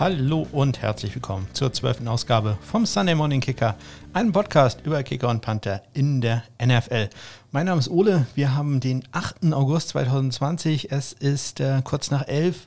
[0.00, 3.76] Hallo und herzlich willkommen zur zwölften Ausgabe vom Sunday Morning Kicker,
[4.14, 7.10] einem Podcast über Kicker und Panther in der NFL.
[7.52, 9.52] Mein Name ist Ole, wir haben den 8.
[9.52, 12.66] August 2020, es ist äh, kurz nach 11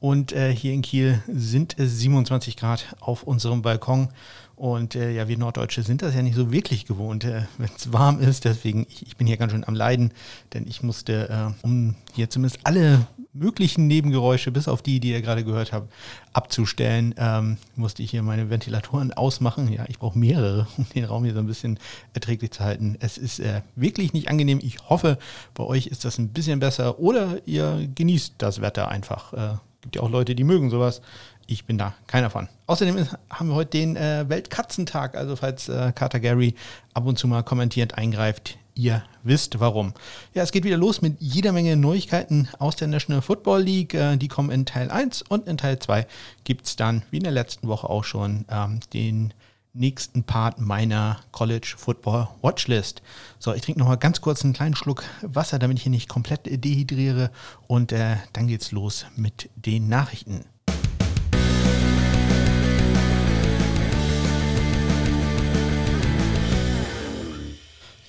[0.00, 4.08] und äh, hier in Kiel sind es 27 Grad auf unserem Balkon
[4.56, 7.92] und äh, ja, wir Norddeutsche sind das ja nicht so wirklich gewohnt, äh, wenn es
[7.92, 8.46] warm ist.
[8.46, 10.12] Deswegen, ich, ich, bin hier ganz schön am Leiden,
[10.54, 15.22] denn ich musste, äh, um hier zumindest alle möglichen Nebengeräusche, bis auf die, die ihr
[15.22, 15.92] gerade gehört habt,
[16.32, 19.72] abzustellen, ähm, musste ich hier meine Ventilatoren ausmachen.
[19.72, 21.78] Ja, ich brauche mehrere, um den Raum hier so ein bisschen
[22.12, 22.96] erträglich zu halten.
[23.00, 24.58] Es ist äh, wirklich nicht angenehm.
[24.62, 25.18] Ich hoffe,
[25.54, 29.32] bei euch ist das ein bisschen besser oder ihr genießt das Wetter einfach.
[29.32, 31.00] Äh, gibt ja auch Leute, die mögen sowas.
[31.46, 32.48] Ich bin da keiner von.
[32.66, 35.16] Außerdem haben wir heute den äh, Weltkatzentag.
[35.16, 36.54] Also falls äh, Carter Gary
[36.94, 39.94] ab und zu mal kommentierend eingreift, ihr wisst warum.
[40.34, 43.94] Ja, es geht wieder los mit jeder Menge Neuigkeiten aus der National Football League.
[43.94, 46.06] Äh, die kommen in Teil 1 und in Teil 2
[46.44, 49.34] gibt es dann, wie in der letzten Woche auch schon, ähm, den
[49.72, 53.02] nächsten Part meiner College Football Watchlist.
[53.38, 56.08] So, ich trinke noch mal ganz kurz einen kleinen Schluck Wasser, damit ich hier nicht
[56.08, 57.30] komplett dehydriere.
[57.66, 60.44] Und äh, dann geht's los mit den Nachrichten.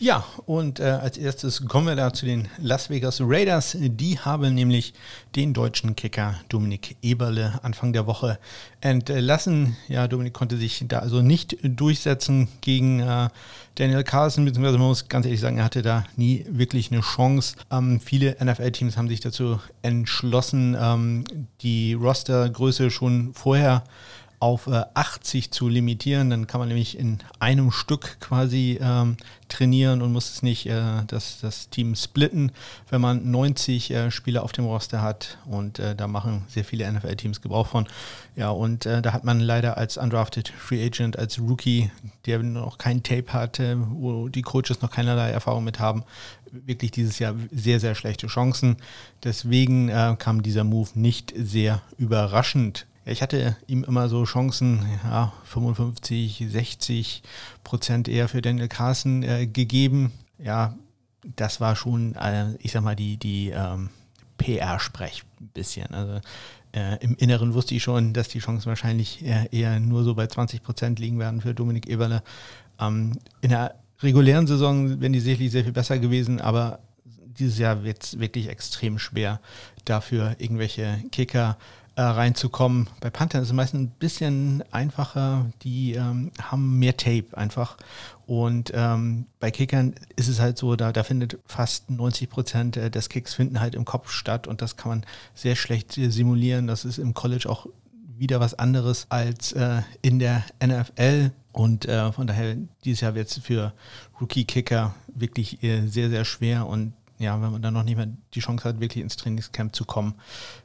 [0.02, 3.78] Ja, und äh, als erstes kommen wir da zu den Las Vegas Raiders.
[3.80, 4.96] Die haben nämlich
[5.36, 8.40] den deutschen Kicker Dominik Eberle Anfang der Woche
[8.80, 9.78] entlassen.
[9.90, 13.30] Ja, Dominik konnte sich da also nicht durchsetzen gegen äh,
[13.76, 17.58] Daniel Carlson, beziehungsweise man muss ganz ehrlich sagen, er hatte da nie wirklich eine Chance.
[17.70, 21.26] Ähm, viele NFL-Teams haben sich dazu entschlossen, ähm,
[21.62, 23.84] die Rostergröße schon vorher
[24.42, 26.32] auf äh, 80 zu limitieren.
[26.32, 29.18] Dann kann man nämlich in einem Stück quasi ähm,
[29.50, 32.52] trainieren und muss es nicht äh, das, das Team splitten,
[32.90, 35.38] wenn man 90 äh, Spieler auf dem Roster hat.
[35.46, 37.88] Und äh, da machen sehr viele NFL-Teams Gebrauch von.
[38.36, 41.92] Ja, und äh, da hat man leider als undrafted Free Agent, als Rookie,
[42.26, 46.04] der noch kein Tape hatte, wo die Coaches noch keinerlei Erfahrung mit haben,
[46.52, 48.78] wirklich dieses Jahr sehr, sehr schlechte Chancen.
[49.24, 55.34] Deswegen äh, kam dieser Move nicht sehr überraschend ich hatte ihm immer so Chancen, ja,
[55.46, 57.24] 55, 60
[57.64, 60.12] Prozent eher für Daniel Carson äh, gegeben.
[60.38, 60.76] Ja,
[61.36, 63.90] das war schon, äh, ich sag mal, die, die ähm,
[64.38, 65.88] PR-Sprech ein bisschen.
[65.88, 66.22] Also
[66.74, 70.28] äh, im Inneren wusste ich schon, dass die Chancen wahrscheinlich eher, eher nur so bei
[70.28, 72.24] 20 Prozent liegen werden für Dominik Eberle.
[72.80, 77.84] Ähm, in der regulären Saison wären die sicherlich sehr viel besser gewesen, aber dieses Jahr
[77.84, 79.40] wird es wirklich extrem schwer,
[79.86, 81.58] dafür irgendwelche Kicker
[81.96, 82.88] äh, reinzukommen.
[83.00, 85.48] Bei Panthern ist es meistens ein bisschen einfacher.
[85.64, 87.78] Die ähm, haben mehr Tape einfach.
[88.26, 93.10] Und ähm, bei Kickern ist es halt so, da, da findet fast 90 Prozent des
[93.10, 96.68] Kicks finden halt im Kopf statt und das kann man sehr schlecht simulieren.
[96.68, 97.68] Das ist im College auch
[98.22, 101.32] wieder was anderes als äh, in der NFL.
[101.52, 103.74] Und äh, von daher, dieses Jahr wird es für
[104.22, 106.68] Rookie-Kicker wirklich äh, sehr, sehr schwer.
[106.68, 109.86] Und ja, wenn man dann noch nicht mehr die Chance hat, wirklich ins Trainingscamp zu
[109.86, 110.16] kommen,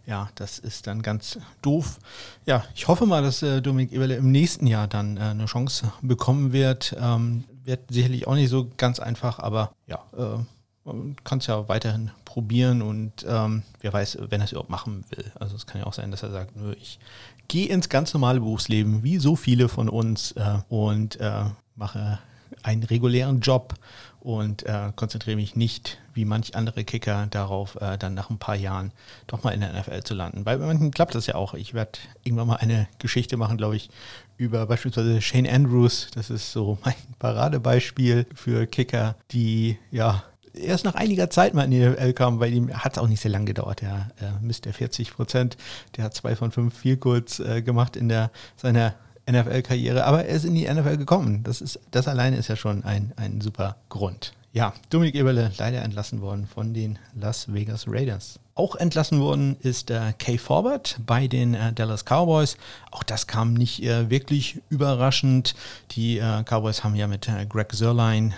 [0.06, 1.99] ja, das ist dann ganz doof.
[2.47, 5.93] Ja, ich hoffe mal, dass äh, Dominik Eberle im nächsten Jahr dann äh, eine Chance
[6.03, 6.97] bekommen wird.
[6.99, 10.39] Ähm, wird sicherlich auch nicht so ganz einfach, aber ja, äh,
[10.84, 15.05] man kann es ja weiterhin probieren und ähm, wer weiß, wenn er es überhaupt machen
[15.11, 15.33] will.
[15.34, 17.00] Also es kann ja auch sein, dass er sagt, nö, ich
[17.49, 22.21] gehe ins ganz normale Berufsleben, wie so viele von uns, äh, und äh, mache
[22.66, 23.75] einen regulären Job
[24.19, 28.56] und äh, konzentriere mich nicht, wie manch andere Kicker, darauf, äh, dann nach ein paar
[28.56, 28.91] Jahren
[29.28, 30.43] doch mal in der NFL zu landen.
[30.43, 31.54] Bei manchen klappt das ja auch.
[31.54, 31.93] Ich werde
[32.25, 33.88] irgendwann mal eine Geschichte machen, glaube ich,
[34.37, 36.09] über beispielsweise Shane Andrews.
[36.15, 40.24] Das ist so mein Paradebeispiel für Kicker, die ja
[40.54, 43.21] erst nach einiger Zeit mal in die NFL kamen, weil ihm hat es auch nicht
[43.21, 43.80] sehr lange gedauert.
[43.80, 45.57] Der äh, misst der 40 Prozent,
[45.97, 48.95] der hat zwei von fünf viel kurz äh, gemacht in der seiner
[49.31, 51.43] NFL-Karriere, aber er ist in die NFL gekommen.
[51.43, 54.33] Das, ist, das alleine ist ja schon ein, ein super Grund.
[54.53, 58.39] Ja, Dominik Eberle leider entlassen worden von den Las Vegas Raiders.
[58.55, 62.57] Auch entlassen worden ist äh, Kay Forward bei den äh, Dallas Cowboys.
[62.91, 65.55] Auch das kam nicht äh, wirklich überraschend.
[65.91, 68.33] Die äh, Cowboys haben ja mit äh, Greg Zerline,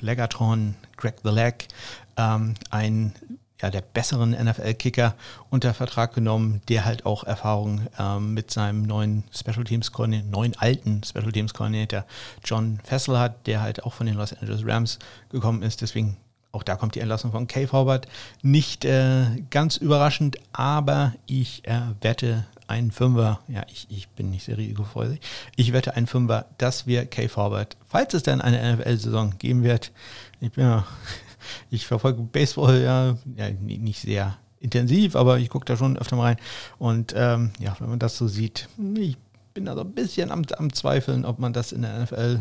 [0.00, 1.68] Legatron, Greg the Leg,
[2.16, 3.12] ähm, ein
[3.60, 5.14] ja, der besseren NFL-Kicker
[5.50, 10.56] unter Vertrag genommen, der halt auch Erfahrung ähm, mit seinem neuen Special Teams Koordinator, neuen
[10.56, 12.04] alten Special Teams Koordinator
[12.44, 14.98] John Fessel hat, der halt auch von den Los Angeles Rams
[15.30, 15.80] gekommen ist.
[15.80, 16.16] Deswegen
[16.52, 18.06] auch da kommt die Entlassung von Kay Forward.
[18.42, 24.44] Nicht äh, ganz überraschend, aber ich äh, wette einen Fünfer, ja, ich, ich bin nicht
[24.44, 25.20] sehr risikofreudig,
[25.56, 29.90] ich wette einen Fünfer, dass wir Kay Forward, falls es dann eine NFL-Saison geben wird,
[30.40, 30.86] ich bin ja
[31.70, 36.24] ich verfolge Baseball ja, ja nicht sehr intensiv, aber ich gucke da schon öfter mal
[36.24, 36.36] rein.
[36.78, 39.16] Und ähm, ja, wenn man das so sieht, ich
[39.58, 42.38] bin da so ein bisschen am, am Zweifeln, ob man das in der NFL,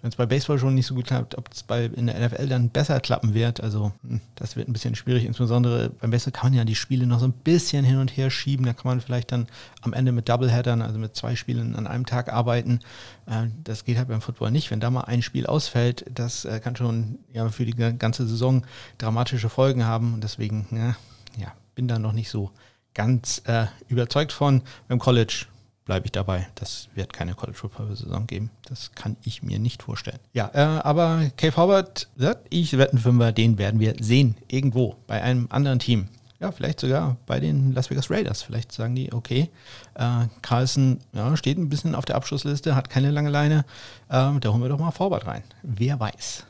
[0.00, 1.62] wenn es bei Baseball schon nicht so gut klappt, ob es
[1.94, 3.60] in der NFL dann besser klappen wird.
[3.60, 5.26] Also hm, das wird ein bisschen schwierig.
[5.26, 8.30] Insbesondere beim Baseball kann man ja die Spiele noch so ein bisschen hin und her
[8.30, 8.64] schieben.
[8.64, 9.46] Da kann man vielleicht dann
[9.82, 12.80] am Ende mit Doubleheadern, also mit zwei Spielen an einem Tag arbeiten.
[13.26, 14.70] Äh, das geht halt beim Football nicht.
[14.70, 18.64] Wenn da mal ein Spiel ausfällt, das äh, kann schon ja, für die ganze Saison
[18.96, 20.14] dramatische Folgen haben.
[20.14, 20.96] Und deswegen, ja,
[21.38, 22.52] ja bin da noch nicht so
[22.94, 24.62] ganz äh, überzeugt von.
[24.88, 25.44] Beim College
[25.84, 26.48] bleibe ich dabei.
[26.54, 28.50] Das wird keine College Football Saison geben.
[28.66, 30.18] Das kann ich mir nicht vorstellen.
[30.32, 34.36] Ja, äh, aber Cave Howard sagt, ich wetten Fünfer, den werden wir sehen.
[34.48, 36.08] Irgendwo bei einem anderen Team.
[36.40, 38.42] Ja, vielleicht sogar bei den Las Vegas Raiders.
[38.42, 39.50] Vielleicht sagen die, okay,
[39.94, 43.64] äh, Carlson ja, steht ein bisschen auf der Abschlussliste, hat keine lange Leine.
[44.08, 45.42] Äh, da holen wir doch mal Forward rein.
[45.62, 46.44] Wer weiß.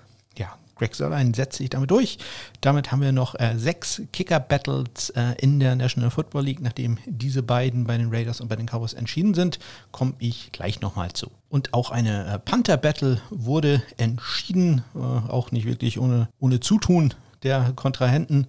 [0.76, 2.18] Greg Sörlein setzt sich damit durch.
[2.60, 6.60] Damit haben wir noch äh, sechs Kicker-Battles äh, in der National Football League.
[6.60, 9.58] Nachdem diese beiden bei den Raiders und bei den Cowboys entschieden sind,
[9.92, 11.30] komme ich gleich nochmal zu.
[11.48, 17.14] Und auch eine äh, Panther-Battle wurde entschieden, äh, auch nicht wirklich ohne, ohne Zutun
[17.44, 18.48] der Kontrahenten.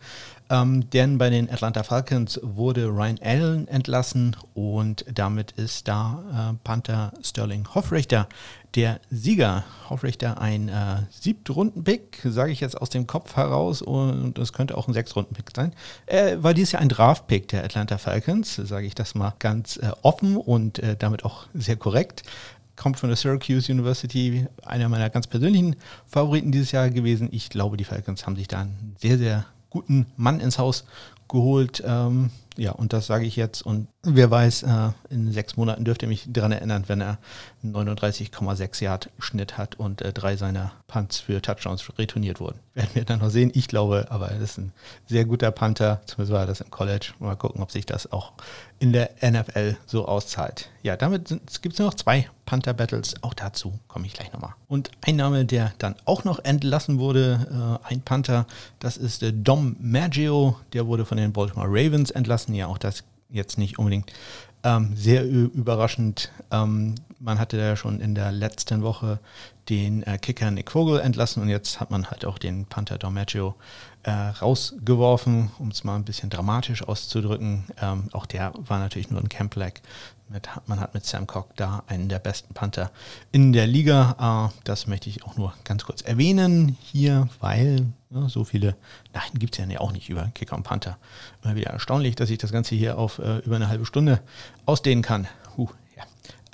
[0.50, 6.58] Ähm, denn bei den Atlanta Falcons wurde Ryan Allen entlassen und damit ist da äh,
[6.64, 8.28] Panther Sterling Hoffrichter
[8.76, 9.64] der Sieger.
[9.90, 14.88] Hoffrichter ein äh, Siebtrunden-Pick, sage ich jetzt aus dem Kopf heraus und es könnte auch
[14.88, 15.74] ein Sechstrunden-Pick sein.
[16.06, 19.92] Äh, war dies ja ein Draft-Pick der Atlanta Falcons, sage ich das mal ganz äh,
[20.02, 22.24] offen und äh, damit auch sehr korrekt
[22.76, 25.76] kommt von der Syracuse University, einer meiner ganz persönlichen
[26.08, 27.30] Favoriten dieses Jahr gewesen.
[27.32, 30.86] Ich glaube, die Falcons haben sich da einen sehr, sehr guten Mann ins Haus
[31.28, 31.84] geholt.
[31.86, 33.62] Ähm, ja, und das sage ich jetzt.
[33.62, 37.18] Und wer weiß, äh, in sechs Monaten dürft ihr mich daran erinnern, wenn er
[37.64, 42.60] 39,6 Yard Schnitt hat und äh, drei seiner Punts für Touchdowns retourniert wurden.
[42.74, 43.52] Werden wir dann noch sehen.
[43.54, 44.72] Ich glaube, aber er ist ein
[45.08, 46.02] sehr guter Panther.
[46.06, 47.14] Zumindest war das im College.
[47.20, 48.34] Mal gucken, ob sich das auch
[48.80, 50.70] in der NFL so auszahlt.
[50.84, 51.30] Ja, damit
[51.62, 53.16] gibt es noch zwei Panther-Battles.
[53.22, 54.54] Auch dazu komme ich gleich nochmal.
[54.68, 58.46] Und ein Name, der dann auch noch entlassen wurde, äh, ein Panther,
[58.80, 60.58] das ist äh, Dom Maggio.
[60.74, 62.45] Der wurde von den Baltimore Ravens entlassen.
[62.54, 64.12] Ja, auch das jetzt nicht unbedingt
[64.64, 66.32] ähm, sehr überraschend.
[66.52, 69.20] Ähm, man hatte ja schon in der letzten Woche
[69.70, 73.56] den äh, Kicker Nick Vogel entlassen und jetzt hat man halt auch den Panther Dormaggio
[74.06, 77.66] äh, rausgeworfen, um es mal ein bisschen dramatisch auszudrücken.
[77.82, 79.74] Ähm, auch der war natürlich nur ein Camp Lag.
[80.30, 82.92] Mit, man hat mit Sam Cock da einen der besten Panther
[83.32, 84.52] in der Liga.
[84.52, 88.76] Äh, das möchte ich auch nur ganz kurz erwähnen hier, weil ja, so viele
[89.14, 90.98] Nachrichten gibt es ja auch nicht über Kicker und Panther.
[91.44, 94.22] Immer wieder erstaunlich, dass ich das Ganze hier auf äh, über eine halbe Stunde
[94.68, 95.28] ausdehnen kann.
[95.58, 95.70] Huh,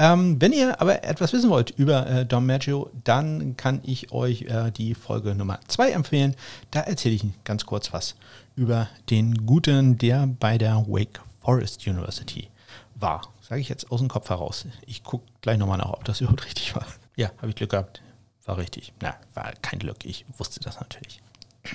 [0.02, 4.42] ähm, wenn ihr aber etwas wissen wollt über äh, Dom Maggio, dann kann ich euch
[4.44, 6.36] äh, die Folge Nummer 2 empfehlen.
[6.72, 8.16] Da erzähle ich ganz kurz was
[8.56, 12.50] über den Guten, der bei der Wake Forest University
[12.96, 13.22] war.
[13.48, 14.66] Sage ich jetzt aus dem Kopf heraus.
[14.88, 16.88] Ich gucke gleich nochmal nach, ob das überhaupt richtig war.
[17.16, 18.02] Ja, habe ich Glück gehabt.
[18.46, 18.94] War richtig.
[19.02, 20.04] Na, war kein Glück.
[20.04, 21.22] Ich wusste das natürlich.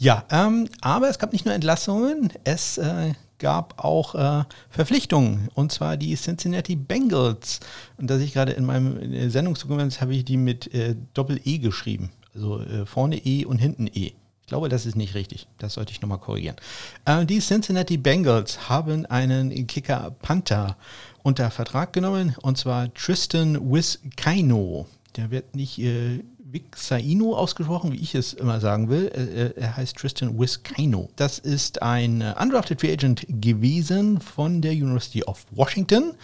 [0.00, 5.72] Ja, ähm, aber es gab nicht nur Entlassungen, es äh, gab auch äh, Verpflichtungen, und
[5.72, 7.60] zwar die Cincinnati Bengals.
[7.96, 12.10] Und da ich gerade in meinem Sendungsdokument habe ich die mit äh, Doppel-E geschrieben.
[12.34, 14.12] Also äh, vorne E und hinten E.
[14.48, 15.46] Ich glaube, das ist nicht richtig.
[15.58, 16.56] Das sollte ich nochmal korrigieren.
[17.04, 20.76] Äh, die Cincinnati Bengals haben einen Kicker Panther
[21.22, 24.86] unter Vertrag genommen, und zwar Tristan Wiskaino.
[25.16, 29.52] Der wird nicht äh, Vixaino ausgesprochen, wie ich es immer sagen will.
[29.56, 31.10] Er heißt Tristan Wiskaino.
[31.16, 36.14] Das ist ein äh, undrafted Free Agent gewesen von der University of Washington.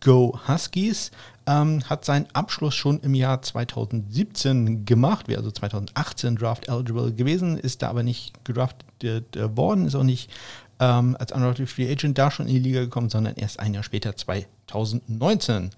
[0.00, 1.10] Go Huskies.
[1.46, 7.58] Ähm, hat seinen Abschluss schon im Jahr 2017 gemacht, wäre also 2018 Draft eligible gewesen,
[7.58, 10.30] ist da aber nicht gedraftet äh, worden, ist auch nicht
[10.82, 13.84] ähm, als Undrafted Free Agent da schon in die Liga gekommen, sondern erst ein Jahr
[13.84, 15.70] später, 2019.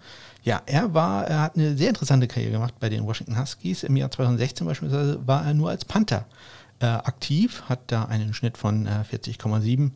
[0.43, 3.83] Ja, er war, er hat eine sehr interessante Karriere gemacht bei den Washington Huskies.
[3.83, 6.25] Im Jahr 2016 beispielsweise war er nur als Panther
[6.81, 9.91] äh, aktiv, hat da einen Schnitt von äh, 40,7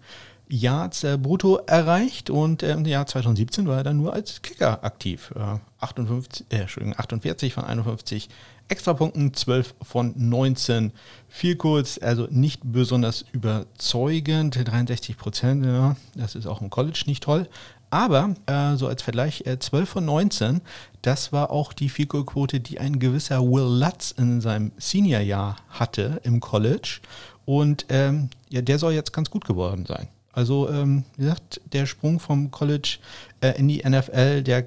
[0.50, 4.84] Yards äh, brutto erreicht und äh, im Jahr 2017 war er dann nur als Kicker
[4.84, 5.32] aktiv.
[5.80, 8.28] 58, äh, 48 von 51
[8.68, 10.92] Extrapunkten, 12 von 19
[11.28, 17.22] viel kurz, also nicht besonders überzeugend, 63 Prozent, ja, das ist auch im College nicht
[17.22, 17.48] toll,
[17.90, 20.60] aber äh, so als Vergleich, äh, 12 von 19,
[21.02, 26.40] das war auch die Fico-Quote, die ein gewisser Will Lutz in seinem Seniorjahr hatte im
[26.40, 27.00] College.
[27.46, 30.08] Und ähm, ja, der soll jetzt ganz gut geworden sein.
[30.32, 32.98] Also, ähm, wie gesagt, der Sprung vom College
[33.40, 34.66] äh, in die NFL, der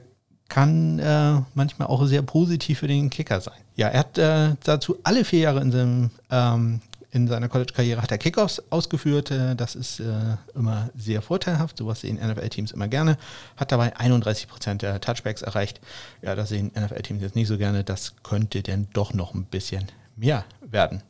[0.52, 3.58] kann äh, manchmal auch sehr positiv für den Kicker sein.
[3.78, 6.82] Ja, er hat äh, dazu alle vier Jahre in seinem ähm,
[7.14, 9.32] in seiner College-Karriere hat er Kickoffs ausgeführt.
[9.32, 11.78] Äh, das ist äh, immer sehr vorteilhaft.
[11.78, 13.18] Sowas sehen NFL-Teams immer gerne.
[13.56, 15.80] Hat dabei 31 Prozent der Touchbacks erreicht.
[16.22, 17.86] Ja, das sehen NFL-Teams jetzt nicht so gerne.
[17.86, 21.02] Das könnte denn doch noch ein bisschen mehr werden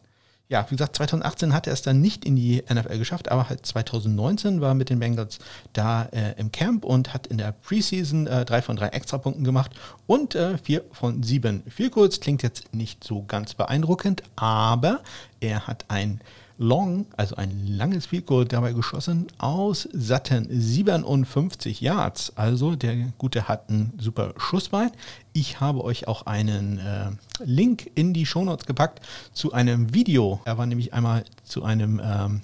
[0.51, 3.65] ja, wie gesagt, 2018 hat er es dann nicht in die NFL geschafft, aber halt
[3.65, 5.39] 2019 war mit den Bengals
[5.71, 9.71] da äh, im Camp und hat in der Preseason äh, drei von drei Extrapunkten gemacht
[10.07, 11.63] und äh, vier von sieben.
[11.69, 14.99] Viel kurz klingt jetzt nicht so ganz beeindruckend, aber
[15.39, 16.19] er hat ein
[16.61, 22.33] Long, also ein langes Field Goal dabei geschossen aus satten 57 Yards.
[22.37, 24.91] Also der Gute hat ein super Schussbein.
[25.33, 27.09] Ich habe euch auch einen äh,
[27.43, 29.01] Link in die Shownotes gepackt
[29.33, 30.39] zu einem Video.
[30.45, 32.41] Er war nämlich einmal zu einem ähm,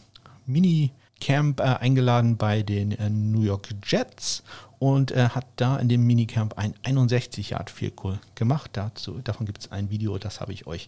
[0.48, 4.44] Mini- Camp äh, eingeladen bei den äh, New York Jets
[4.78, 8.72] und äh, hat da in dem Minicamp ein 61 Yard Field Goal gemacht.
[8.74, 10.88] Dazu, davon gibt es ein Video, das habe ich euch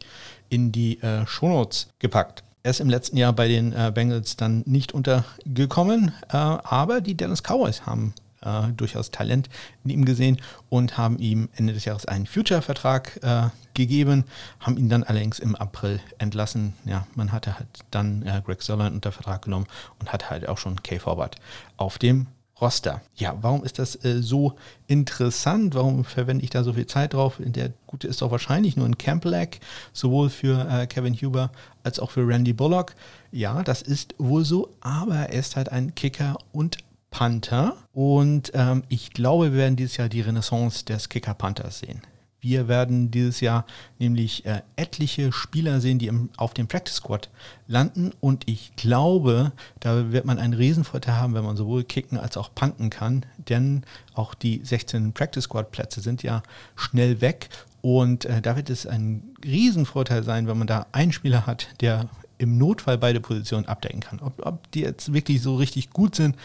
[0.50, 2.44] in die äh, Shownotes gepackt.
[2.62, 7.16] Er ist im letzten Jahr bei den äh, Bengals dann nicht untergekommen, äh, aber die
[7.16, 9.50] Dallas Cowboys haben äh, durchaus Talent
[9.86, 14.26] in ihm gesehen und haben ihm Ende des Jahres einen Future-Vertrag äh, gegeben,
[14.60, 16.74] haben ihn dann allerdings im April entlassen.
[16.84, 19.68] Ja, man hatte halt dann äh, Greg Sörlein unter Vertrag genommen
[20.00, 21.38] und hat halt auch schon Kay Forward
[21.78, 22.28] auf dem
[22.62, 23.02] Roster.
[23.16, 24.56] Ja, warum ist das äh, so
[24.88, 25.76] interessant?
[25.76, 27.36] Warum verwende ich da so viel Zeit drauf?
[27.40, 29.58] Der Gute ist doch wahrscheinlich nur ein Camp-Lag,
[29.94, 31.52] sowohl für äh, Kevin Huber
[31.84, 32.96] als auch für Randy Bullock.
[33.32, 36.78] Ja, das ist wohl so, aber er ist halt ein Kicker und
[37.12, 37.76] Panther.
[37.94, 42.02] Und ähm, ich glaube, wir werden dieses Jahr die Renaissance des Kicker-Panthers sehen.
[42.42, 43.66] Wir werden dieses Jahr
[43.98, 47.30] nämlich äh, etliche Spieler sehen, die im, auf dem Practice Squad
[47.68, 48.12] landen.
[48.22, 52.54] Und ich glaube, da wird man einen Riesenvorteil haben, wenn man sowohl kicken als auch
[52.56, 53.26] punten kann.
[53.50, 56.42] Denn auch die 16 Practice Squad Plätze sind ja
[56.76, 57.50] schnell weg.
[57.82, 62.10] Und äh, da wird es ein Riesenvorteil sein, wenn man da einen Spieler hat, der
[62.38, 64.20] im Notfall beide Positionen abdecken kann.
[64.22, 66.36] Ob, ob die jetzt wirklich so richtig gut sind,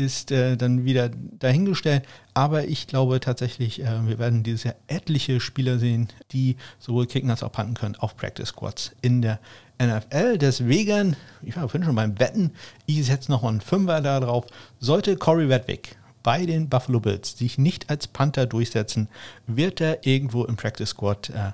[0.00, 2.04] ist äh, dann wieder dahingestellt.
[2.34, 7.30] Aber ich glaube tatsächlich, äh, wir werden dieses Jahr etliche Spieler sehen, die sowohl kicken
[7.30, 9.38] als auch panten können auf Practice Squads in der
[9.78, 10.38] NFL.
[10.38, 12.52] Deswegen, ich war schon beim Wetten,
[12.86, 14.46] ich setze noch einen Fünfer da drauf.
[14.78, 19.08] Sollte Corey Wedwick bei den Buffalo Bills sich nicht als Panther durchsetzen,
[19.46, 21.52] wird er irgendwo im Practice Squad äh,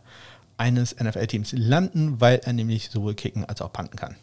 [0.56, 4.16] eines NFL-Teams landen, weil er nämlich sowohl kicken als auch panten kann.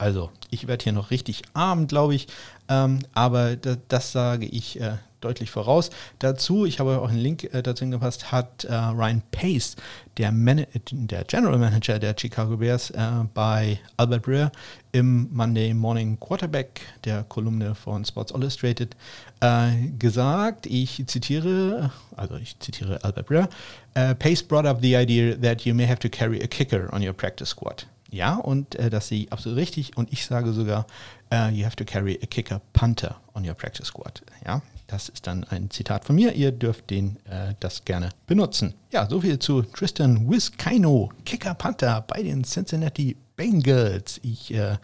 [0.00, 2.26] Also ich werde hier noch richtig arm, glaube ich,
[2.70, 5.90] ähm, aber das, das, sage ich äh, deutlich voraus.
[6.20, 9.76] Dazu, ich habe auch einen Link äh, dazu hingepasst, hat äh, Ryan Pace,
[10.16, 12.98] der, der General Manager der Chicago Bears, äh,
[13.34, 14.52] bei Albert Breer
[14.92, 18.96] im Monday Morning Quarterback, der Kolumne von Sports Illustrated,
[19.40, 23.50] äh, gesagt, ich zitiere, also ich zitiere Albert Breer,
[23.98, 27.06] uh, Pace brought up the idea that you may have to carry a kicker on
[27.06, 27.84] your practice squad.
[28.10, 29.96] Ja, und äh, das sehe ich absolut richtig.
[29.96, 30.86] Und ich sage sogar,
[31.32, 34.22] uh, you have to carry a kicker punter on your practice squad.
[34.44, 36.32] Ja, das ist dann ein Zitat von mir.
[36.32, 38.74] Ihr dürft den äh, das gerne benutzen.
[38.90, 44.20] Ja, soviel zu Tristan Wiskino, Kicker Panther bei den Cincinnati Bengals.
[44.24, 44.76] Ich äh,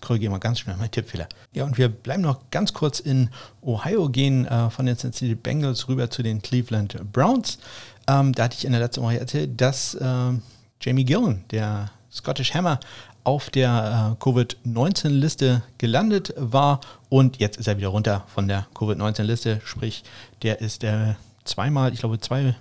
[0.00, 1.28] korrigiere mal ganz schnell meinen Tippfehler.
[1.52, 3.30] Ja, und wir bleiben noch ganz kurz in
[3.62, 7.58] Ohio, gehen äh, von den Cincinnati Bengals rüber zu den Cleveland Browns.
[8.08, 10.32] Ähm, da hatte ich in der letzten Woche erzählt, dass äh,
[10.80, 12.78] Jamie Gillen, der Scottish Hammer,
[13.24, 16.80] auf der äh, Covid-19-Liste gelandet war.
[17.08, 20.04] Und jetzt ist er wieder runter von der Covid-19-Liste, sprich,
[20.42, 22.54] der ist äh, zweimal, ich glaube zweimal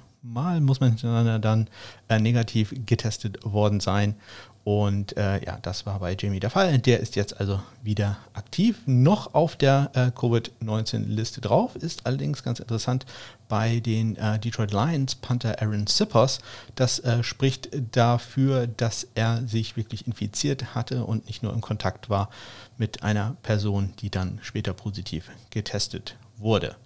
[0.62, 1.67] muss man hintereinander dann
[2.07, 4.15] äh, negativ getestet worden sein
[4.63, 6.77] und äh, ja, das war bei Jamie der Fall.
[6.79, 12.60] Der ist jetzt also wieder aktiv, noch auf der äh, Covid-19-Liste drauf, ist allerdings ganz
[12.60, 13.05] interessant
[13.50, 16.39] bei den äh, Detroit Lions Panther Aaron Sippers.
[16.75, 22.10] Das äh, spricht dafür, dass er sich wirklich infiziert hatte und nicht nur im Kontakt
[22.10, 22.29] war
[22.77, 26.77] mit einer Person, die dann später positiv getestet wurde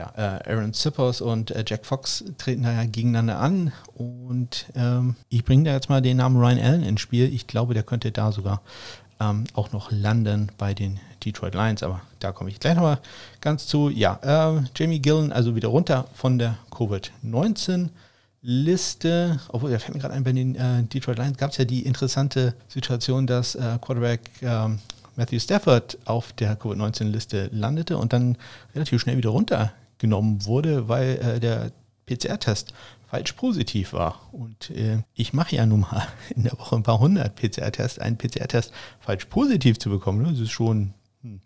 [0.00, 5.14] ja, äh, Aaron Zippers und äh, Jack Fox treten da ja gegeneinander an und ähm,
[5.28, 7.32] ich bringe da jetzt mal den Namen Ryan Allen ins Spiel.
[7.32, 8.62] Ich glaube, der könnte da sogar
[9.20, 12.98] ähm, auch noch landen bei den Detroit Lions, aber da komme ich gleich nochmal
[13.42, 13.90] ganz zu.
[13.90, 17.90] Ja, äh, Jamie Gillen also wieder runter von der Covid-19.
[18.42, 21.66] Liste, obwohl, da fällt mir gerade ein, bei den äh, Detroit Lions gab es ja
[21.66, 24.78] die interessante Situation, dass äh, Quarterback ähm,
[25.16, 28.38] Matthew Stafford auf der Covid-19-Liste landete und dann
[28.74, 29.28] relativ schnell wieder
[30.00, 31.72] runtergenommen wurde, weil äh, der
[32.06, 32.72] PCR-Test
[33.08, 34.20] falsch positiv war.
[34.32, 38.16] Und äh, ich mache ja nun mal in der Woche ein paar hundert PCR-Tests, einen
[38.16, 40.24] PCR-Test falsch positiv zu bekommen.
[40.24, 41.40] Das ist schon, hm.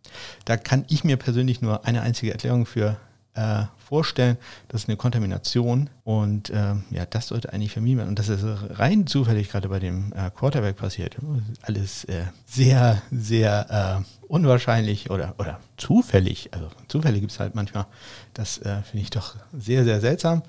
[0.44, 2.96] da kann ich mir persönlich nur eine einzige Erklärung für
[3.34, 4.37] äh, vorstellen,
[4.69, 8.09] das ist eine Kontamination und äh, ja, das sollte eigentlich vermieden werden.
[8.09, 11.17] Und das ist rein zufällig gerade bei dem äh, Quarterback passiert.
[11.62, 16.50] Alles äh, sehr, sehr äh, unwahrscheinlich oder, oder zufällig.
[16.53, 17.87] Also Zufälle gibt es halt manchmal.
[18.33, 20.43] Das äh, finde ich doch sehr, sehr seltsam.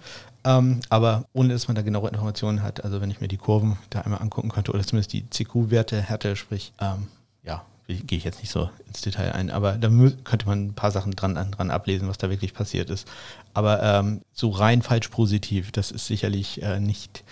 [0.46, 3.78] Ähm, aber ohne dass man da genaue Informationen hat, also wenn ich mir die Kurven
[3.90, 7.08] da einmal angucken könnte oder zumindest die CQ-Werte hätte, sprich, ähm,
[7.44, 9.90] ja, gehe ich jetzt nicht so ins Detail ein, aber da
[10.24, 13.08] könnte man ein paar Sachen dran, dran ablesen, was da wirklich passiert ist.
[13.54, 17.24] Aber ähm, so rein falsch positiv, das ist sicherlich äh, nicht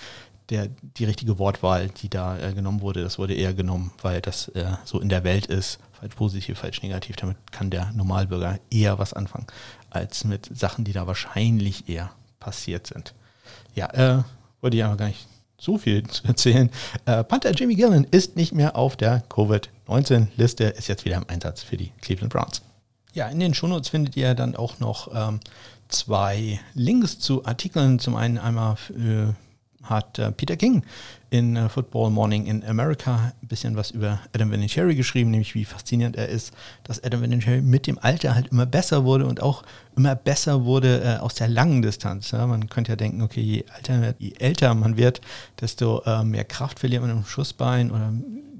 [0.49, 0.67] der,
[0.97, 3.01] die richtige Wortwahl, die da äh, genommen wurde.
[3.01, 5.79] Das wurde eher genommen, weil das äh, so in der Welt ist.
[5.93, 7.15] Falsch positiv, falsch negativ.
[7.15, 9.47] Damit kann der Normalbürger eher was anfangen,
[9.89, 13.13] als mit Sachen, die da wahrscheinlich eher passiert sind.
[13.73, 14.23] Ja, äh,
[14.61, 16.69] wollte ich aber gar nicht so viel zu erzählen.
[17.05, 19.23] Äh, Panther Jimmy Gillen ist nicht mehr auf der
[19.87, 22.61] Covid-19-Liste, ist jetzt wieder im Einsatz für die Cleveland Browns.
[23.13, 25.39] Ja, in den Shownotes findet ihr dann auch noch ähm,
[25.87, 27.99] zwei Links zu Artikeln.
[27.99, 29.33] Zum einen einmal äh,
[29.83, 30.83] hat äh, Peter King
[31.29, 35.65] in äh, Football Morning in America ein bisschen was über Adam Vinatieri geschrieben, nämlich wie
[35.65, 39.63] faszinierend er ist, dass Adam Vinatieri mit dem Alter halt immer besser wurde und auch
[39.95, 42.31] immer besser wurde äh, aus der langen Distanz.
[42.31, 45.21] Ja, man könnte ja denken, okay, je, alter, je älter man wird,
[45.59, 48.11] desto äh, mehr Kraft verliert man im Schussbein oder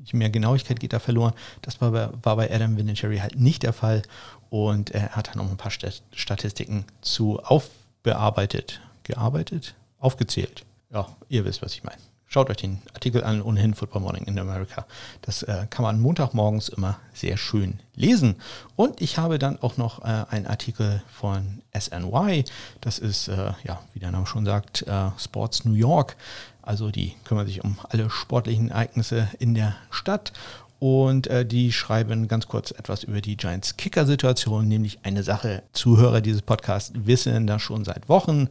[0.03, 1.33] je mehr Genauigkeit geht da verloren.
[1.61, 4.01] Das war bei, war bei Adam Vinatieri halt nicht der Fall
[4.49, 11.61] und er hat dann noch ein paar Statistiken zu aufbearbeitet, gearbeitet, aufgezählt ja, ihr wisst,
[11.61, 11.97] was ich meine.
[12.27, 14.87] Schaut euch den Artikel an, ohnehin Football Morning in America.
[15.21, 18.37] Das äh, kann man Montagmorgens immer sehr schön lesen.
[18.75, 22.45] Und ich habe dann auch noch äh, einen Artikel von SNY.
[22.81, 26.15] Das ist, äh, ja, wie der Name schon sagt, äh, Sports New York.
[26.63, 30.33] Also die kümmern sich um alle sportlichen Ereignisse in der Stadt.
[30.79, 36.19] Und äh, die schreiben ganz kurz etwas über die Giants Kicker-Situation, nämlich eine Sache, Zuhörer
[36.19, 38.49] dieses Podcasts wissen das schon seit Wochen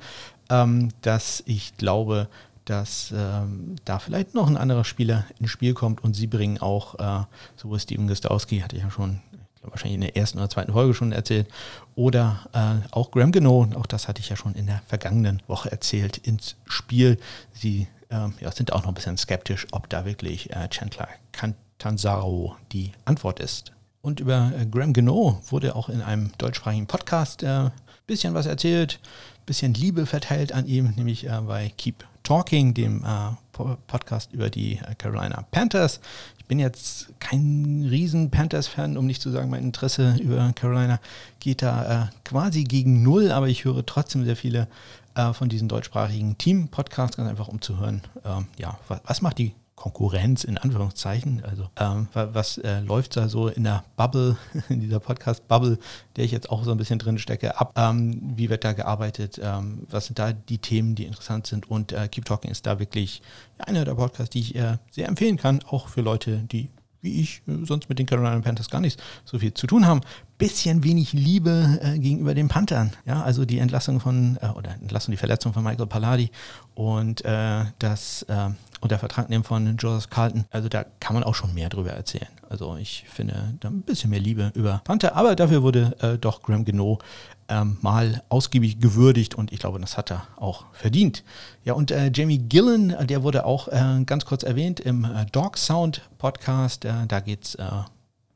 [0.53, 2.29] ähm, dass ich glaube,
[2.67, 6.99] dass ähm, da vielleicht noch ein anderer Spieler ins Spiel kommt und sie bringen auch,
[6.99, 7.25] äh,
[7.57, 10.73] sowohl Steven Gostowski, hatte ich ja schon, ich glaube wahrscheinlich in der ersten oder zweiten
[10.73, 11.49] Folge schon erzählt,
[11.97, 15.73] oder äh, auch Graham Geno, auch das hatte ich ja schon in der vergangenen Woche
[15.73, 17.19] erzählt, ins Spiel.
[17.53, 22.57] Sie äh, ja, sind auch noch ein bisschen skeptisch, ob da wirklich äh, Chandler Cantanzaro
[22.73, 23.73] die Antwort ist.
[24.03, 27.71] Und über äh, Graham Geno wurde auch in einem deutschsprachigen Podcast ein äh,
[28.07, 29.01] bisschen was erzählt
[29.47, 34.75] bisschen Liebe verteilt an ihm, nämlich äh, bei Keep Talking, dem äh, Podcast über die
[34.75, 36.01] äh, Carolina Panthers.
[36.39, 41.01] Ich bin jetzt kein riesen Panthers-Fan, um nicht zu sagen, mein Interesse über Carolina
[41.41, 44.69] geht da quasi gegen null, aber ich höre trotzdem sehr viele
[45.15, 49.39] äh, von diesen deutschsprachigen Team-Podcasts, ganz einfach um zu hören, ähm, ja, was, was macht
[49.39, 51.43] die Konkurrenz in Anführungszeichen.
[51.45, 54.37] Also ähm, was äh, läuft da so in der Bubble,
[54.69, 55.79] in dieser Podcast-Bubble,
[56.15, 57.73] der ich jetzt auch so ein bisschen drin stecke, ab?
[57.77, 59.41] Ähm, wie wird da gearbeitet?
[59.43, 61.69] Ähm, was sind da die Themen, die interessant sind?
[61.69, 63.23] Und äh, Keep Talking ist da wirklich
[63.59, 66.71] einer der Podcasts, die ich äh, sehr empfehlen kann, auch für Leute, die
[67.03, 70.01] wie ich äh, sonst mit den Carolina Panthers gar nicht so viel zu tun haben.
[70.43, 72.93] Bisschen wenig Liebe äh, gegenüber den Panthern.
[73.07, 76.31] Ja, also die Entlassung von, äh, oder Entlassung, die Verletzung von Michael Palladi
[76.75, 78.51] und äh, das äh,
[78.81, 80.45] und der Vertrag nehmen von Joseph Carlton.
[80.51, 82.27] Also da kann man auch schon mehr drüber erzählen.
[82.49, 86.43] Also ich finde da ein bisschen mehr Liebe über Panther, aber dafür wurde äh, doch
[86.43, 86.99] Graham Geno
[87.49, 91.23] ähm, mal ausgiebig gewürdigt und ich glaube, das hat er auch verdient.
[91.65, 95.27] Ja, und äh, Jamie Gillen, äh, der wurde auch äh, ganz kurz erwähnt im äh,
[95.31, 96.85] Dog Sound Podcast.
[96.85, 97.57] Äh, da geht es,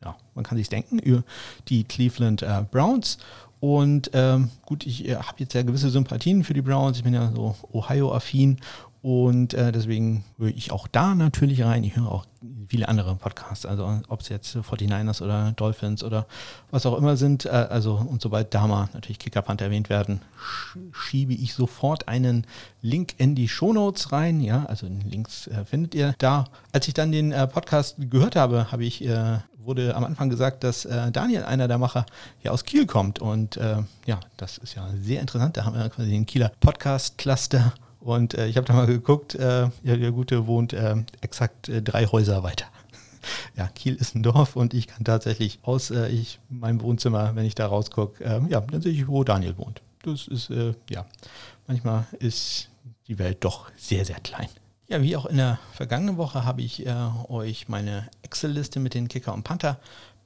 [0.04, 1.22] ja, man kann sich denken, über
[1.68, 3.18] die Cleveland Browns.
[3.58, 6.98] Und ähm, gut, ich habe jetzt ja gewisse Sympathien für die Browns.
[6.98, 8.58] Ich bin ja so Ohio-affin
[9.06, 11.84] und äh, deswegen höre ich auch da natürlich rein.
[11.84, 12.26] Ich höre auch
[12.66, 16.26] viele andere Podcasts, also ob es jetzt 49ers oder Dolphins oder
[16.72, 17.44] was auch immer sind.
[17.44, 20.22] Äh, also und sobald da mal natürlich Kickerpunt erwähnt werden,
[20.90, 22.48] schiebe ich sofort einen
[22.82, 24.40] Link in die Shownotes rein.
[24.40, 26.46] Ja, also Links äh, findet ihr da.
[26.72, 30.64] Als ich dann den äh, Podcast gehört habe, habe ich äh, wurde am Anfang gesagt,
[30.64, 32.06] dass äh, Daniel, einer der Macher,
[32.42, 33.18] ja aus Kiel kommt.
[33.18, 35.56] Und äh, ja, das ist ja sehr interessant.
[35.56, 39.68] Da haben wir quasi den Kieler Podcast-Cluster und äh, ich habe da mal geguckt, äh,
[39.82, 42.66] ja, der Gute wohnt äh, exakt äh, drei Häuser weiter.
[43.56, 47.56] ja, Kiel ist ein Dorf und ich kann tatsächlich aus ich, meinem Wohnzimmer, wenn ich
[47.56, 49.82] da rausgucke, ähm, ja, dann sehe ich, wo Daniel wohnt.
[50.04, 50.50] Das ist,
[50.88, 51.04] ja,
[51.66, 52.68] manchmal ist
[53.08, 54.46] die Welt doch sehr, sehr klein.
[54.88, 56.86] Ja, wie auch in der vergangenen Woche habe ich
[57.28, 59.78] euch meine Excel-Liste mit den Kicker und Panther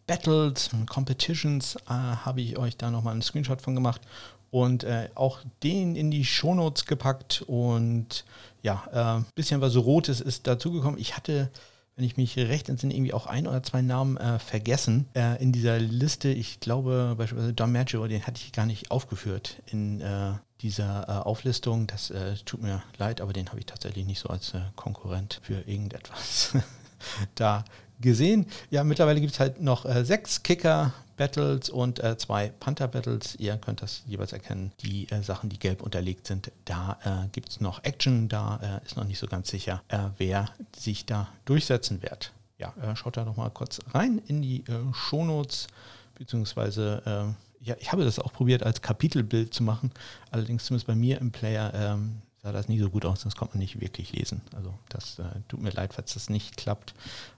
[0.06, 4.02] Battles, Competitions, habe ich euch da nochmal einen Screenshot von gemacht
[4.50, 8.24] und äh, auch den in die Shownotes gepackt und
[8.62, 10.98] ja, ein äh, bisschen was Rotes ist dazugekommen.
[10.98, 11.50] Ich hatte,
[11.96, 15.52] wenn ich mich recht entsinne, irgendwie auch ein oder zwei Namen äh, vergessen äh, in
[15.52, 16.28] dieser Liste.
[16.30, 21.12] Ich glaube beispielsweise Don Maggio, den hatte ich gar nicht aufgeführt in äh, dieser äh,
[21.12, 21.86] Auflistung.
[21.86, 25.40] Das äh, tut mir leid, aber den habe ich tatsächlich nicht so als äh, Konkurrent
[25.42, 26.56] für irgendetwas
[27.34, 27.64] da
[28.00, 28.46] gesehen.
[28.70, 33.36] Ja, mittlerweile gibt es halt noch sechs Kicker Battles und äh, zwei Panther Battles.
[33.36, 34.72] Ihr könnt das jeweils erkennen.
[34.80, 38.30] Die äh, Sachen, die gelb unterlegt sind, da äh, gibt es noch Action.
[38.30, 42.32] Da äh, ist noch nicht so ganz sicher, äh, wer sich da durchsetzen wird.
[42.56, 45.66] Ja, äh, schaut da noch mal kurz rein in die äh, Shownotes,
[46.14, 49.90] beziehungsweise ja, ich habe das auch probiert als Kapitelbild zu machen.
[50.30, 53.54] Allerdings zumindest bei mir im Player ähm, sah das nicht so gut aus, das konnte
[53.54, 54.40] man nicht wirklich lesen.
[54.54, 56.94] Also das äh, tut mir leid, falls das nicht klappt.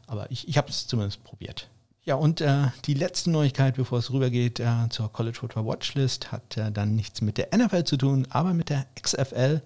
[0.07, 1.69] Aber ich, ich habe es zumindest probiert.
[2.05, 6.57] Ja, und äh, die letzte Neuigkeit, bevor es rübergeht äh, zur College Football Watchlist, hat
[6.57, 9.63] äh, dann nichts mit der NFL zu tun, aber mit der XFL.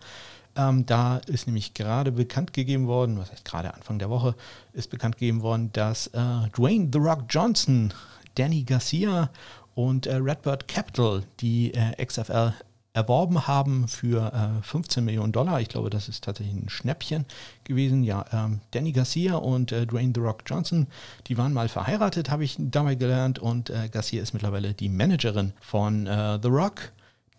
[0.55, 4.35] Ähm, da ist nämlich gerade bekannt gegeben worden, was heißt gerade Anfang der Woche,
[4.73, 7.93] ist bekannt gegeben worden, dass äh, Dwayne The Rock Johnson,
[8.35, 9.31] Danny Garcia
[9.77, 12.55] und äh, Redbird Capital die äh, XFL
[12.95, 15.61] erworben haben für äh, 15 Millionen Dollar.
[15.61, 17.27] Ich glaube, das ist tatsächlich ein Schnäppchen
[17.65, 18.03] gewesen.
[18.03, 20.87] Ja, ähm, Danny Garcia und äh, Dwayne The Rock Johnson,
[21.27, 23.39] die waren mal verheiratet, habe ich dabei gelernt.
[23.39, 26.93] Und äh, Garcia ist mittlerweile die Managerin von äh, The Rock,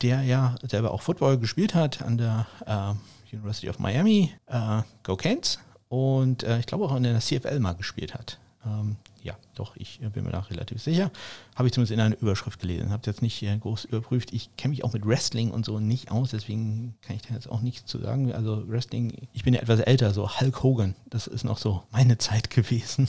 [0.04, 5.16] der ja selber auch Football gespielt hat an der äh, University of Miami, äh, Go
[5.16, 5.60] Canes.
[5.90, 8.40] Und ich glaube auch in der CFL mal gespielt hat.
[8.68, 11.12] Ähm, ja, doch, ich bin mir da relativ sicher.
[11.56, 12.92] Habe ich zumindest in einer Überschrift gelesen.
[12.92, 14.34] Habe jetzt nicht äh, groß überprüft.
[14.34, 17.50] Ich kenne mich auch mit Wrestling und so nicht aus, deswegen kann ich da jetzt
[17.50, 18.32] auch nichts zu sagen.
[18.34, 22.18] Also Wrestling, ich bin ja etwas älter, so Hulk Hogan, das ist noch so meine
[22.18, 23.08] Zeit gewesen.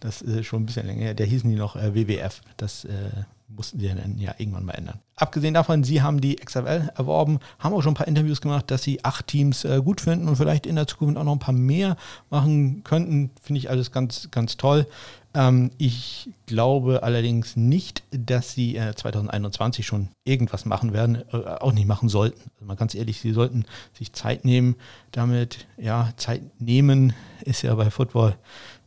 [0.00, 1.14] Das ist schon ein bisschen länger her.
[1.14, 2.40] Der hießen die noch äh, WWF.
[2.56, 3.10] Das äh,
[3.54, 5.00] mussten sie dann ja irgendwann mal ändern.
[5.16, 8.82] Abgesehen davon, sie haben die XFL erworben, haben auch schon ein paar Interviews gemacht, dass
[8.82, 11.54] sie acht Teams äh, gut finden und vielleicht in der Zukunft auch noch ein paar
[11.54, 11.96] mehr
[12.30, 13.30] machen könnten.
[13.42, 14.86] Finde ich alles ganz, ganz toll.
[15.34, 21.72] Ähm, ich glaube allerdings nicht, dass sie äh, 2021 schon irgendwas machen werden, äh, auch
[21.72, 22.40] nicht machen sollten.
[22.54, 23.64] Also mal ganz ehrlich, sie sollten
[23.96, 24.76] sich Zeit nehmen.
[25.12, 27.12] Damit, ja, Zeit nehmen
[27.44, 28.36] ist ja bei Football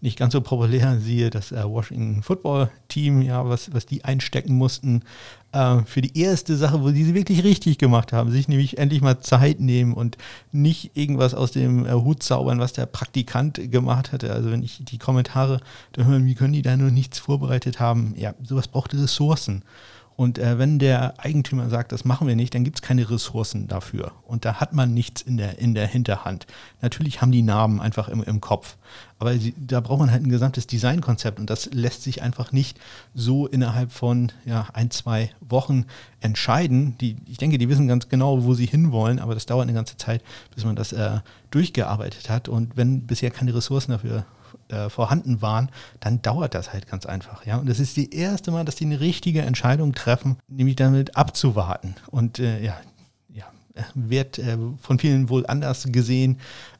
[0.04, 1.00] nicht ganz so populär.
[1.00, 5.02] Siehe das äh, Washington Football Team, ja, was, was die einstecken mussten
[5.54, 9.02] äh, für die erste Sache, wo die sie wirklich richtig gemacht haben, sich nämlich endlich
[9.02, 10.18] mal Zeit nehmen und
[10.52, 14.34] nicht irgendwas aus dem äh, Hut zaubern, was der Praktikant gemacht hatte.
[14.34, 15.62] Also wenn ich die Kommentare
[15.94, 18.14] da höre, wie können die da nur nichts vorbereitet haben?
[18.18, 19.64] Ja, sowas braucht Ressourcen.
[20.16, 23.68] Und äh, wenn der Eigentümer sagt, das machen wir nicht, dann gibt es keine Ressourcen
[23.68, 24.12] dafür.
[24.28, 26.46] Und da hat man nichts in der, in der Hinterhand.
[26.82, 28.78] Natürlich haben die Narben einfach im, im Kopf.
[29.18, 32.80] Aber sie, da braucht man halt ein gesamtes Designkonzept und das lässt sich einfach nicht
[33.16, 35.86] so innerhalb von ja, ein, zwei Wochen
[36.20, 36.98] entscheiden.
[37.00, 39.98] Die, ich denke, die wissen ganz genau, wo sie hinwollen, aber das dauert eine ganze
[39.98, 40.22] Zeit,
[40.54, 41.20] bis man das äh,
[41.52, 42.50] durchgearbeitet hat.
[42.50, 44.26] Und wenn bisher keine Ressourcen dafür
[44.70, 47.46] äh, vorhanden waren, dann dauert das halt ganz einfach.
[47.46, 47.58] Ja?
[47.58, 51.96] Und das ist das erste Mal, dass die eine richtige Entscheidung treffen, nämlich damit abzuwarten.
[52.12, 52.78] Und äh, ja,
[53.30, 53.46] ja,
[53.94, 56.40] wird äh, von vielen wohl anders gesehen.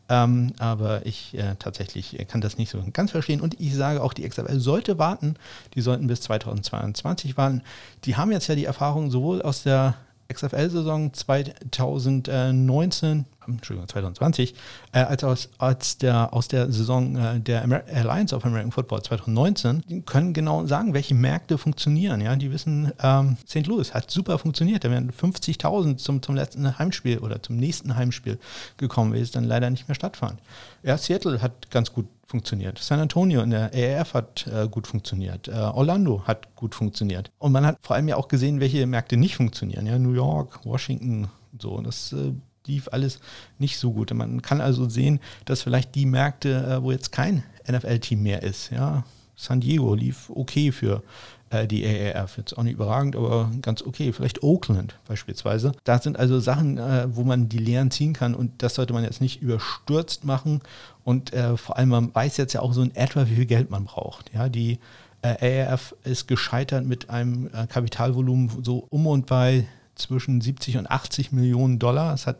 [0.10, 3.42] Ähm, aber ich äh, tatsächlich kann das nicht so ganz verstehen.
[3.42, 5.36] Und ich sage auch, die XFL sollte warten.
[5.76, 7.62] Die sollten bis 2022 warten.
[8.04, 9.96] Die haben jetzt ja die Erfahrung sowohl aus der
[10.30, 14.56] XFL-Saison 2019 Entschuldigung, 2020,
[14.94, 19.04] äh, als aus, als der, aus der Saison äh, der Amer Alliance of American Football
[19.04, 22.22] 2019, die können genau sagen, welche Märkte funktionieren.
[22.22, 22.36] Ja?
[22.36, 23.68] Die wissen, ähm, St.
[23.68, 24.84] Louis hat super funktioniert.
[24.84, 28.40] Da wären 50.000 zum, zum letzten Heimspiel oder zum nächsten Heimspiel
[28.78, 30.40] gekommen, welches dann leider nicht mehr stattfand.
[30.84, 32.80] Ja, Seattle hat ganz gut funktioniert.
[32.80, 35.48] San Antonio in der AAF hat äh, gut funktioniert.
[35.48, 37.30] Äh, Orlando hat gut funktioniert.
[37.38, 39.86] Und man hat vor allem ja auch gesehen, welche Märkte nicht funktionieren.
[39.86, 41.28] Ja, New York, Washington,
[41.60, 41.80] so.
[41.80, 42.34] Das äh,
[42.66, 43.20] lief alles
[43.60, 44.12] nicht so gut.
[44.12, 48.72] Man kann also sehen, dass vielleicht die Märkte, äh, wo jetzt kein NFL-Team mehr ist,
[48.72, 49.04] ja,
[49.36, 51.04] San Diego lief okay für
[51.54, 52.38] äh, die AAF.
[52.38, 54.12] Jetzt auch nicht überragend, aber ganz okay.
[54.12, 55.74] Vielleicht Oakland beispielsweise.
[55.84, 59.04] Da sind also Sachen, äh, wo man die Lehren ziehen kann und das sollte man
[59.04, 60.62] jetzt nicht überstürzt machen.
[61.04, 63.70] Und äh, vor allem, man weiß jetzt ja auch so in etwa, wie viel Geld
[63.70, 64.32] man braucht.
[64.34, 64.80] Ja, die
[65.22, 70.90] äh, AAF ist gescheitert mit einem äh, Kapitalvolumen so um und bei zwischen 70 und
[70.90, 72.14] 80 Millionen Dollar.
[72.14, 72.38] Es hat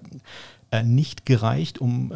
[0.72, 2.12] äh, nicht gereicht, um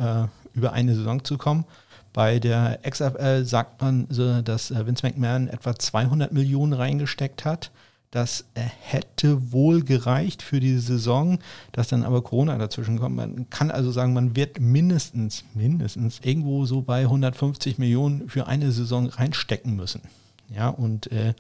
[0.54, 1.66] über eine Saison zu kommen.
[2.14, 7.72] Bei der XFL sagt man, so, dass äh, Vince McMahon etwa 200 Millionen reingesteckt hat.
[8.12, 11.40] Das äh, hätte wohl gereicht für die Saison,
[11.74, 13.16] dass dann aber Corona dazwischen kommt.
[13.16, 18.72] Man kann also sagen, man wird mindestens, mindestens irgendwo so bei 150 Millionen für eine
[18.72, 20.02] Saison reinstecken müssen.
[20.50, 21.34] Ja, und äh,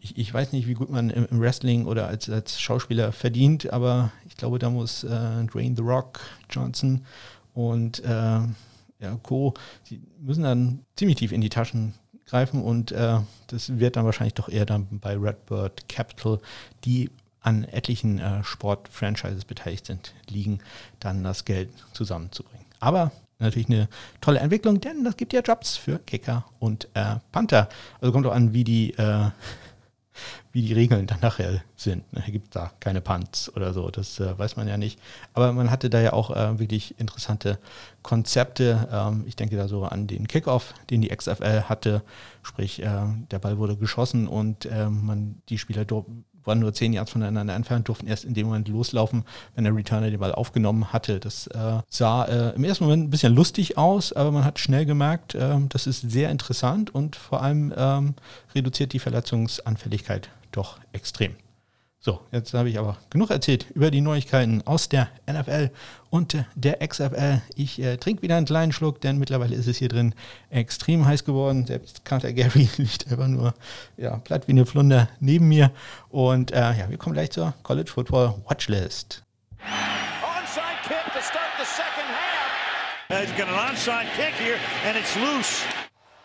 [0.00, 4.12] ich, ich, weiß nicht, wie gut man im, Wrestling oder als, als Schauspieler verdient, aber
[4.28, 7.04] ich glaube, da muss äh, Dwayne The Rock Johnson
[7.54, 8.40] und äh,
[9.00, 9.54] ja, Co.,
[9.90, 11.94] die müssen dann ziemlich tief in die Taschen
[12.26, 16.40] greifen und äh, das wird dann wahrscheinlich doch eher dann bei Redbird Capital,
[16.84, 20.60] die an etlichen äh, Sport-Franchises beteiligt sind, liegen,
[20.98, 22.64] dann das Geld zusammenzubringen.
[22.80, 23.88] Aber natürlich eine
[24.20, 27.68] tolle Entwicklung, denn das gibt ja Jobs für Kicker und äh, Panther.
[28.00, 29.30] Also kommt auch an, wie die, äh,
[30.52, 32.10] wie die Regeln dann nachher sind.
[32.12, 32.22] Ne?
[32.26, 34.98] Gibt da keine Punts oder so, das äh, weiß man ja nicht.
[35.32, 37.58] Aber man hatte da ja auch äh, wirklich interessante
[38.02, 38.88] Konzepte.
[38.92, 42.02] Ähm, ich denke da so an den Kickoff, den die XFL hatte.
[42.42, 45.84] Sprich, äh, der Ball wurde geschossen und äh, man die Spieler
[46.44, 50.10] waren nur zehn Yards voneinander entfernt, durften erst in dem Moment loslaufen, wenn der Returner
[50.10, 51.20] den Ball aufgenommen hatte.
[51.20, 54.86] Das äh, sah äh, im ersten Moment ein bisschen lustig aus, aber man hat schnell
[54.86, 58.14] gemerkt, äh, das ist sehr interessant und vor allem ähm,
[58.54, 61.34] reduziert die Verletzungsanfälligkeit doch extrem.
[62.04, 65.70] So, jetzt habe ich aber genug erzählt über die Neuigkeiten aus der NFL
[66.10, 67.40] und der XFL.
[67.56, 70.14] Ich äh, trinke wieder einen kleinen Schluck, denn mittlerweile ist es hier drin
[70.50, 71.64] extrem heiß geworden.
[71.64, 73.54] Selbst Carter Gary liegt einfach nur
[73.96, 75.70] ja, platt wie eine Flunder neben mir.
[76.10, 79.22] Und äh, ja, wir kommen gleich zur College Football Watchlist.
[79.62, 83.18] Onside kick to start the second half.
[83.18, 85.62] He's got an onside kick here and it's loose.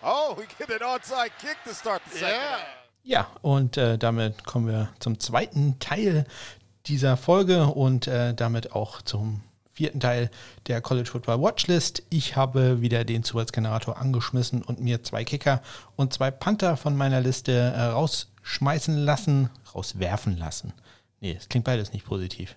[0.03, 2.57] Oh, we get an onside kick to start the second yeah.
[2.57, 2.78] half.
[3.03, 6.25] Ja, und äh, damit kommen wir zum zweiten Teil
[6.85, 10.29] dieser Folge und äh, damit auch zum vierten Teil
[10.67, 12.03] der College Football Watchlist.
[12.09, 15.62] Ich habe wieder den Zusatzgenerator angeschmissen und mir zwei Kicker
[15.95, 20.73] und zwei Panther von meiner Liste äh, rausschmeißen lassen, rauswerfen lassen.
[21.21, 22.55] Nee, es klingt beides nicht positiv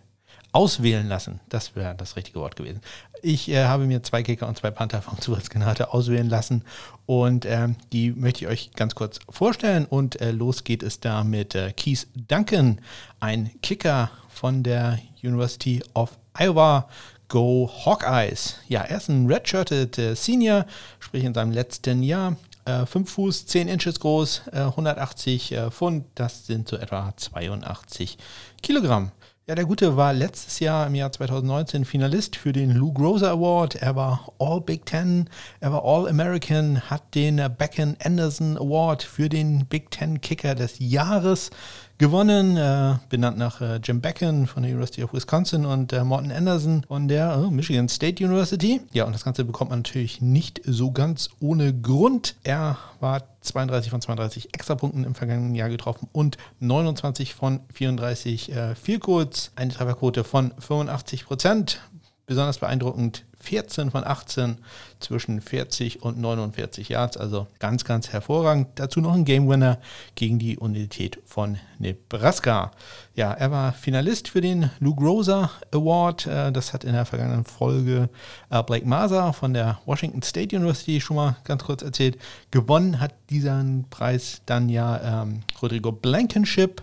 [0.53, 1.41] auswählen lassen.
[1.49, 2.81] Das wäre das richtige Wort gewesen.
[3.23, 6.63] Ich äh, habe mir zwei Kicker und zwei Panther vom Zusatzgenerator auswählen lassen
[7.07, 11.25] und äh, die möchte ich euch ganz kurz vorstellen und äh, los geht es da
[11.25, 12.81] mit äh, Keith Duncan,
[13.19, 16.89] ein Kicker von der University of Iowa.
[17.29, 18.57] Go Hawkeyes.
[18.69, 20.67] Ja, er ist ein redshirted äh, Senior,
[21.01, 22.37] sprich in seinem letzten Jahr.
[22.67, 28.19] 5 äh, Fuß, 10 Inches groß, 180 Pfund, das sind so etwa 82
[28.63, 29.13] Kilogramm.
[29.53, 33.75] Ja, der Gute war letztes Jahr im Jahr 2019 Finalist für den Lou Groza Award.
[33.75, 35.29] Er war All Big Ten,
[35.61, 40.77] er war All American, hat den Becken Anderson Award für den Big Ten Kicker des
[40.79, 41.51] Jahres
[41.99, 46.33] gewonnen, äh, benannt nach äh, Jim Becken von der University of Wisconsin und äh, Morton
[46.33, 48.81] Anderson von der äh, Michigan State University.
[48.95, 52.37] Ja, und das Ganze bekommt man natürlich nicht so ganz ohne Grund.
[52.43, 58.75] Er war 32 von 32 Extrapunkten im vergangenen Jahr getroffen und 29 von 34 äh,
[58.75, 61.81] Vielcodes, eine Trefferquote von 85 Prozent.
[62.27, 64.59] Besonders beeindruckend 14 von 18
[65.01, 68.69] zwischen 40 und 49 Yards, also ganz, ganz hervorragend.
[68.77, 69.79] Dazu noch ein Game Winner
[70.15, 72.71] gegen die Unität von Nebraska.
[73.15, 76.27] Ja, er war Finalist für den Lou Groza Award.
[76.27, 78.09] Äh, das hat in der vergangenen Folge
[78.51, 82.19] äh, Blake Maser von der Washington State University schon mal ganz kurz erzählt.
[82.53, 86.83] Gewonnen hat diesen Preis dann ja ähm, Rodrigo Blankenship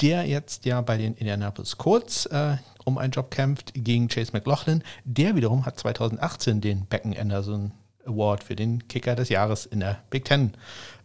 [0.00, 2.56] der jetzt ja bei den Indianapolis Colts äh,
[2.88, 4.82] um einen Job kämpft gegen Chase McLaughlin.
[5.04, 7.72] Der wiederum hat 2018 den Becken Anderson
[8.04, 10.52] Award für den Kicker des Jahres in der Big Ten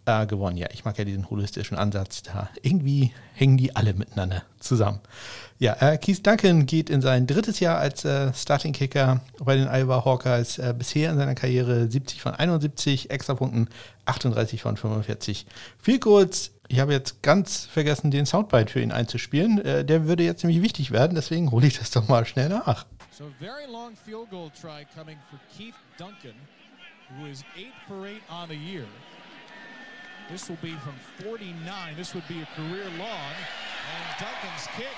[0.06, 0.58] äh, gewonnen.
[0.58, 2.50] Ja, ich mag ja diesen holistischen Ansatz da.
[2.62, 5.00] Irgendwie hängen die alle miteinander zusammen.
[5.60, 9.68] Ja, äh, Keith Duncan geht in sein drittes Jahr als äh, Starting Kicker bei den
[9.68, 10.58] Iowa Hawkeyes.
[10.58, 13.70] Äh, bisher in seiner Karriere 70 von 71 Extrapunkten,
[14.06, 15.46] 38 von 45
[15.80, 16.52] Viel kurz.
[16.68, 19.64] Ich habe jetzt ganz vergessen, den Soundbite für ihn einzuspielen.
[19.64, 22.86] Äh, der würde jetzt nämlich wichtig werden, deswegen hole ich das doch mal schnell nach.
[23.12, 26.34] So very long field goal try coming for Keith Duncan,
[27.16, 28.86] who is 8 for 8 on the year.
[30.30, 31.96] This will be from 49.
[31.98, 33.36] This would be a career long.
[33.92, 34.98] And Duncan's kick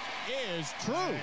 [0.57, 1.17] is true.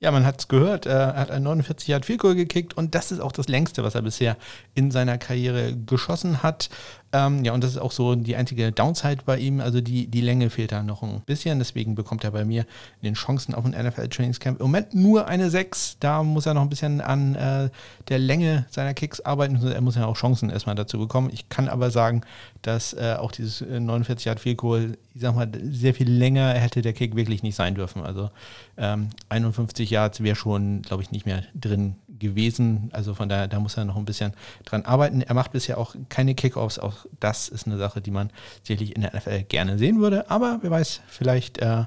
[0.00, 3.10] Ja, man hat es gehört, er hat ein 49 Yard Field Goal gekickt und das
[3.10, 4.36] ist auch das längste, was er bisher
[4.74, 6.68] in seiner Karriere geschossen hat.
[7.14, 9.60] Ähm, ja, und das ist auch so die einzige Downside bei ihm.
[9.60, 11.60] Also die, die Länge fehlt da noch ein bisschen.
[11.60, 12.62] Deswegen bekommt er bei mir
[13.00, 15.98] in den Chancen auf ein NFL-Trainingscamp im Moment nur eine 6.
[16.00, 17.70] Da muss er noch ein bisschen an äh,
[18.08, 19.64] der Länge seiner Kicks arbeiten.
[19.64, 21.30] Er muss ja auch Chancen erstmal dazu bekommen.
[21.32, 22.22] Ich kann aber sagen,
[22.62, 26.82] dass äh, auch dieses 49 Yard Field Goal, ich sag mal, sehr viel länger hätte
[26.82, 28.02] der Kick wirklich nicht sein dürfen.
[28.02, 28.30] Also
[28.76, 32.90] ähm, 51 Yards wäre schon, glaube ich, nicht mehr drin gewesen.
[32.92, 34.32] Also von daher, da muss er noch ein bisschen
[34.64, 35.22] dran arbeiten.
[35.22, 36.78] Er macht bisher auch keine Kickoffs.
[36.78, 38.30] Auch das ist eine Sache, die man
[38.62, 40.30] sicherlich in der NFL gerne sehen würde.
[40.30, 41.84] Aber wer weiß, vielleicht äh,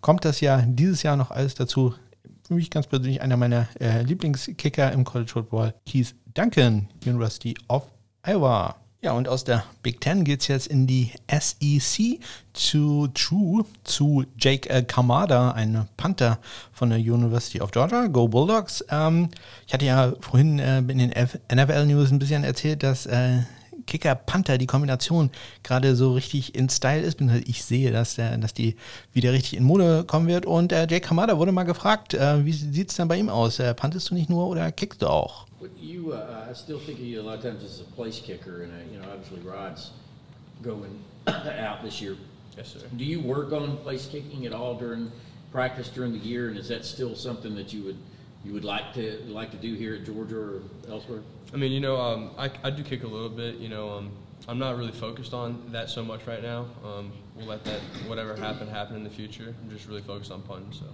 [0.00, 1.94] kommt das ja dieses Jahr noch alles dazu.
[2.46, 7.90] Für mich ganz persönlich einer meiner äh, Lieblingskicker im College Football, Keith Duncan, University of
[8.22, 8.85] Iowa.
[9.06, 12.18] Ja, und aus der Big Ten geht es jetzt in die SEC
[12.52, 16.40] zu True, zu Jake äh, Kamada, ein Panther
[16.72, 18.84] von der University of Georgia, Go Bulldogs.
[18.90, 19.28] Ähm,
[19.64, 21.10] ich hatte ja vorhin äh, in den
[21.54, 23.42] NFL News ein bisschen erzählt, dass äh,
[23.86, 25.30] Kicker-Panther, die Kombination
[25.62, 27.20] gerade so richtig in Style ist.
[27.44, 28.74] Ich sehe, dass, äh, dass die
[29.12, 30.46] wieder richtig in Mode kommen wird.
[30.46, 33.60] Und äh, Jake Kamada wurde mal gefragt, äh, wie sieht es denn bei ihm aus?
[33.60, 35.45] Äh, pantest du nicht nur oder kickst du auch?
[35.78, 38.62] You, uh, I still think of you a lot of times as a place kicker,
[38.62, 39.90] and uh, you know, obviously Rod's
[40.62, 42.16] going out this year.
[42.56, 42.86] Yes, sir.
[42.96, 45.10] Do you work on place kicking at all during
[45.52, 47.98] practice during the year, and is that still something that you would
[48.44, 51.20] you would like to like to do here at Georgia or elsewhere?
[51.52, 53.56] I mean, you know, um, I, I do kick a little bit.
[53.56, 54.10] You know, um,
[54.48, 56.66] I'm not really focused on that so much right now.
[56.84, 59.54] Um, we'll let that whatever happen happen in the future.
[59.62, 60.72] I'm just really focused on punting.
[60.72, 60.84] So.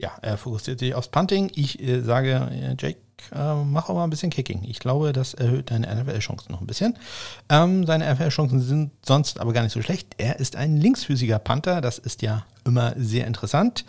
[0.00, 1.50] Ja, er fokussiert sich aufs Punting.
[1.54, 2.96] Ich äh, sage, äh, Jake,
[3.34, 4.64] äh, mach auch mal ein bisschen Kicking.
[4.64, 6.96] Ich glaube, das erhöht deine NFL-Chancen noch ein bisschen.
[7.50, 10.14] Ähm, seine NFL-Chancen sind sonst aber gar nicht so schlecht.
[10.16, 11.82] Er ist ein linksfüßiger Panther.
[11.82, 13.84] Das ist ja immer sehr interessant.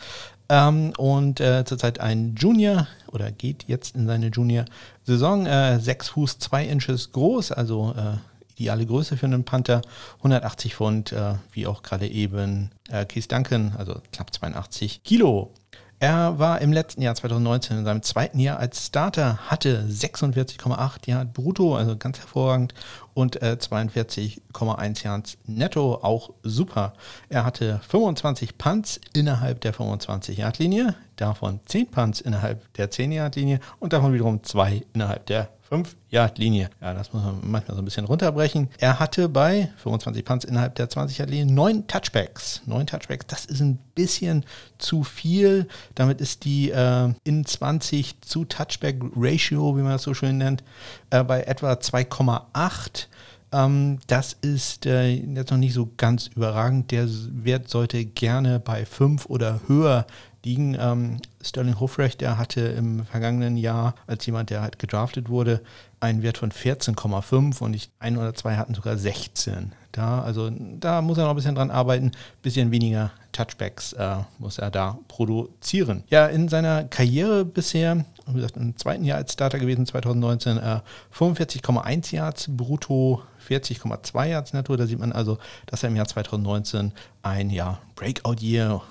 [0.49, 5.45] Ähm, und äh, zurzeit ein Junior oder geht jetzt in seine Junior-Saison.
[5.45, 8.17] Äh, 6 Fuß 2 Inches groß, also äh,
[8.59, 9.81] ideale Größe für einen Panther.
[10.17, 15.53] 180 Pfund, äh, wie auch gerade eben äh, Keith Duncan, also knapp 82 Kilo.
[16.01, 21.31] Er war im letzten Jahr 2019 in seinem zweiten Jahr als Starter, hatte 46,8 Yards
[21.31, 22.73] brutto, also ganz hervorragend,
[23.13, 26.93] und äh, 42,1 Yards netto, auch super.
[27.29, 34.11] Er hatte 25 Punts innerhalb der 25-Yard-Linie, davon 10 Punts innerhalb der 10-Yard-Linie und davon
[34.11, 36.69] wiederum 2 innerhalb der 5 Yard Linie.
[36.81, 38.67] Ja, das muss man manchmal so ein bisschen runterbrechen.
[38.77, 42.61] Er hatte bei 25 Punts innerhalb der 20 Yard Linie 9 Touchbacks.
[42.65, 44.45] 9 Touchbacks, das ist ein bisschen
[44.79, 45.69] zu viel.
[45.95, 50.61] Damit ist die äh, in 20 zu Touchback Ratio, wie man das so schön nennt,
[51.09, 53.07] äh, bei etwa 2,8
[53.53, 56.91] ähm, das ist äh, jetzt noch nicht so ganz überragend.
[56.91, 60.05] Der Wert sollte gerne bei 5 oder höher
[60.43, 60.77] liegen.
[60.79, 65.61] Ähm, Sterling Hofrecht, der hatte im vergangenen Jahr als jemand, der halt gedraftet wurde,
[65.99, 69.73] einen Wert von 14,5 und ich, ein oder zwei hatten sogar 16.
[69.91, 74.57] Da, also da muss er noch ein bisschen dran arbeiten, bisschen weniger Touchbacks äh, muss
[74.57, 76.03] er da produzieren.
[76.09, 80.79] Ja, in seiner Karriere bisher, wie gesagt, im zweiten Jahr als Starter gewesen, 2019, äh,
[81.13, 84.75] 45,1 Yards brutto, 40,2 Yards netto.
[84.75, 88.81] Da sieht man also, dass er im Jahr 2019 ein ja, Breakout-Year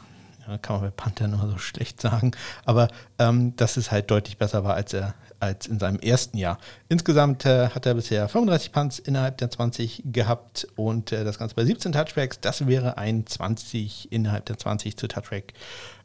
[0.59, 2.33] kann man bei Panthern immer so schlecht sagen,
[2.65, 6.59] aber ähm, dass es halt deutlich besser war als er als in seinem ersten Jahr.
[6.89, 11.55] Insgesamt äh, hat er bisher 35 Punts innerhalb der 20 gehabt und äh, das Ganze
[11.55, 12.41] bei 17 Touchbacks.
[12.41, 15.55] Das wäre ein 20 innerhalb der 20 zu Touchback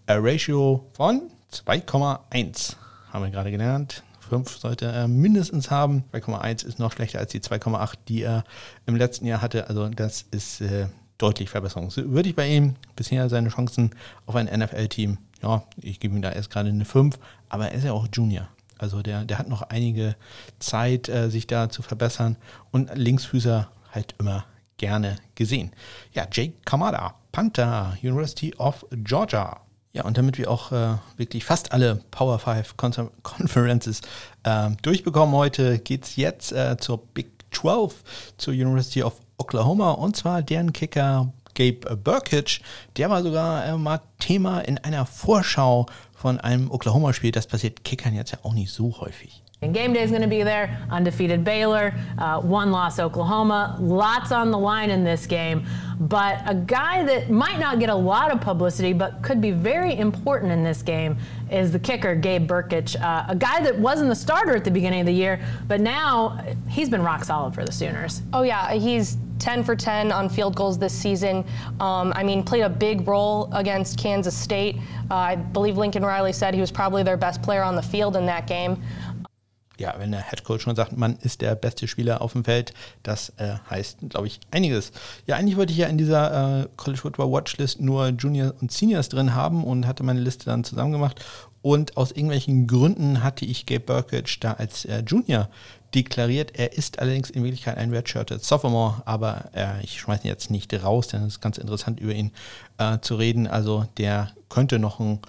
[0.07, 2.75] äh, Ratio von 2,1.
[3.11, 4.03] Haben wir gerade gelernt.
[4.29, 6.03] 5 sollte er mindestens haben.
[6.13, 8.43] 2,1 ist noch schlechter als die 2,8, die er
[8.85, 9.67] im letzten Jahr hatte.
[9.69, 12.75] Also das ist äh, deutlich Verbesserungswürdig bei ihm.
[12.95, 13.91] Bisher seine Chancen
[14.25, 17.17] auf ein NFL-Team, ja, ich gebe ihm da erst gerade eine 5,
[17.49, 18.47] aber er ist ja auch Junior.
[18.77, 20.15] Also der, der hat noch einige
[20.59, 22.37] Zeit, äh, sich da zu verbessern.
[22.71, 24.45] Und Linksfüßer halt immer
[24.77, 25.71] gerne gesehen.
[26.13, 29.61] Ja, Jake Kamada, Panther, University of Georgia.
[29.93, 34.01] Ja, und damit wir auch äh, wirklich fast alle Power 5 Con Conferences
[34.43, 38.03] äh, durchbekommen heute, geht es jetzt äh, zur Big 12,
[38.37, 42.61] zur University of Oklahoma und zwar deren Kicker Gabe Burkitch.
[42.97, 47.31] Der war sogar äh, mal Thema in einer Vorschau von einem Oklahoma-Spiel.
[47.31, 49.41] Das passiert Kickern jetzt ja auch nicht so häufig.
[49.65, 50.79] And game day is going to be there.
[50.91, 53.77] Undefeated Baylor, uh, one loss Oklahoma.
[53.79, 55.65] Lots on the line in this game.
[55.99, 59.97] But a guy that might not get a lot of publicity, but could be very
[59.97, 61.17] important in this game,
[61.49, 63.01] is the kicker, Gabe Burkich.
[63.01, 66.43] Uh, a guy that wasn't the starter at the beginning of the year, but now
[66.69, 68.21] he's been rock solid for the Sooners.
[68.33, 68.73] Oh, yeah.
[68.73, 71.45] He's 10 for 10 on field goals this season.
[71.79, 74.77] Um, I mean, played a big role against Kansas State.
[75.11, 78.15] Uh, I believe Lincoln Riley said he was probably their best player on the field
[78.15, 78.81] in that game.
[79.77, 83.29] Ja, wenn der Headcoach schon sagt, man ist der beste Spieler auf dem Feld, das
[83.37, 84.91] äh, heißt, glaube ich, einiges.
[85.27, 89.09] Ja, eigentlich wollte ich ja in dieser äh, College Football Watchlist nur Juniors und Seniors
[89.09, 91.23] drin haben und hatte meine Liste dann zusammen gemacht.
[91.61, 95.49] Und aus irgendwelchen Gründen hatte ich Gabe Burkage da als äh, Junior
[95.95, 96.51] deklariert.
[96.53, 100.71] Er ist allerdings in Wirklichkeit ein Redshirted Sophomore, aber äh, ich schmeiße ihn jetzt nicht
[100.83, 102.31] raus, denn es ist ganz interessant, über ihn
[102.77, 103.47] äh, zu reden.
[103.47, 105.19] Also der könnte noch ein,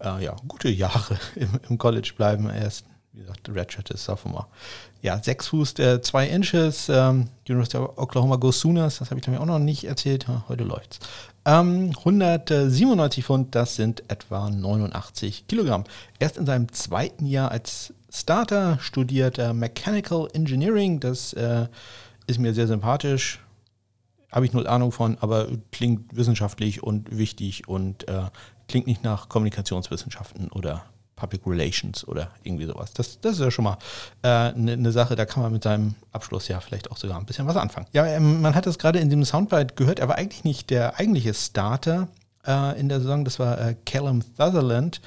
[0.00, 2.48] äh, ja, gute Jahre im, im College bleiben.
[2.50, 4.46] Er ist wie gesagt, Redshirt ist Sophomore.
[5.02, 9.26] Ja, 6 Fuß, 2 äh, Inches, ähm, University of Oklahoma Go Sooners, das habe ich
[9.26, 10.98] nämlich auch noch nicht erzählt, heute läuft's.
[11.44, 15.84] Ähm, 197 Pfund, das sind etwa 89 Kilogramm.
[16.18, 21.66] Erst in seinem zweiten Jahr als Starter studiert er Mechanical Engineering, das äh,
[22.26, 23.40] ist mir sehr sympathisch.
[24.32, 28.24] Habe ich null Ahnung von, aber klingt wissenschaftlich und wichtig und äh,
[28.66, 30.84] klingt nicht nach Kommunikationswissenschaften oder
[31.16, 32.92] Public Relations oder irgendwie sowas.
[32.92, 33.78] Das, das ist ja schon mal
[34.22, 37.18] eine äh, ne, ne Sache, da kann man mit seinem Abschluss ja vielleicht auch sogar
[37.18, 37.86] ein bisschen was anfangen.
[37.92, 40.98] Ja, ähm, man hat das gerade in dem Soundbite gehört, er war eigentlich nicht der
[40.98, 42.08] eigentliche Starter
[42.46, 45.00] äh, in der Saison, das war äh, Callum Sutherland.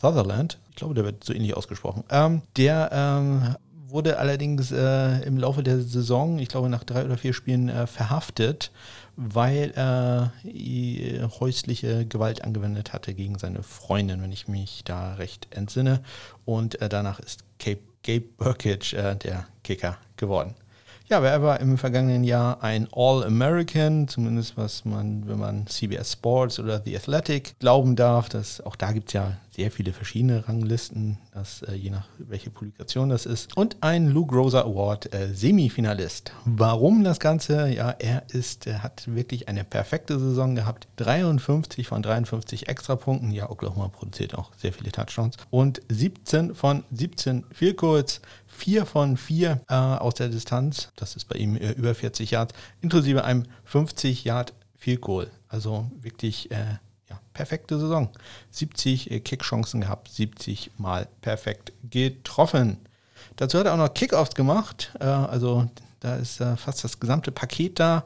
[0.00, 2.04] Sutherland, ich glaube, der wird so ähnlich ausgesprochen.
[2.10, 3.56] Ähm, der ähm,
[3.88, 7.86] wurde allerdings äh, im Laufe der Saison, ich glaube nach drei oder vier Spielen, äh,
[7.86, 8.70] verhaftet
[9.20, 15.48] weil er äh, häusliche Gewalt angewendet hatte gegen seine Freundin, wenn ich mich da recht
[15.50, 16.04] entsinne.
[16.44, 20.54] Und äh, danach ist Gabe, Gabe Burkage äh, der Kicker geworden.
[21.10, 26.60] Ja, er war im vergangenen Jahr ein All-American, zumindest was man, wenn man CBS Sports
[26.60, 28.28] oder The Athletic glauben darf.
[28.28, 32.50] Dass, auch da gibt es ja sehr viele verschiedene Ranglisten, das, äh, je nach welche
[32.50, 33.56] Publikation das ist.
[33.56, 36.32] Und ein Lou Groza Award äh, Semifinalist.
[36.44, 37.68] Warum das Ganze?
[37.68, 40.88] Ja, er ist, er hat wirklich eine perfekte Saison gehabt.
[40.96, 43.32] 53 von 53 Extrapunkten.
[43.32, 45.36] Ja, Oklahoma produziert auch sehr viele Touchdowns.
[45.48, 48.20] Und 17 von 17 Field Goals
[48.58, 50.90] vier von vier äh, aus der Distanz.
[50.96, 55.30] Das ist bei ihm äh, über 40 Yards, inklusive einem 50 Yard Field Goal.
[55.48, 56.78] Also wirklich äh,
[57.08, 58.10] ja, perfekte Saison.
[58.50, 62.78] 70 äh, Kickchancen gehabt, 70 Mal perfekt getroffen.
[63.36, 64.92] Dazu hat er auch noch Kickoffs gemacht.
[64.98, 65.68] Äh, also
[66.00, 68.04] da ist äh, fast das gesamte Paket da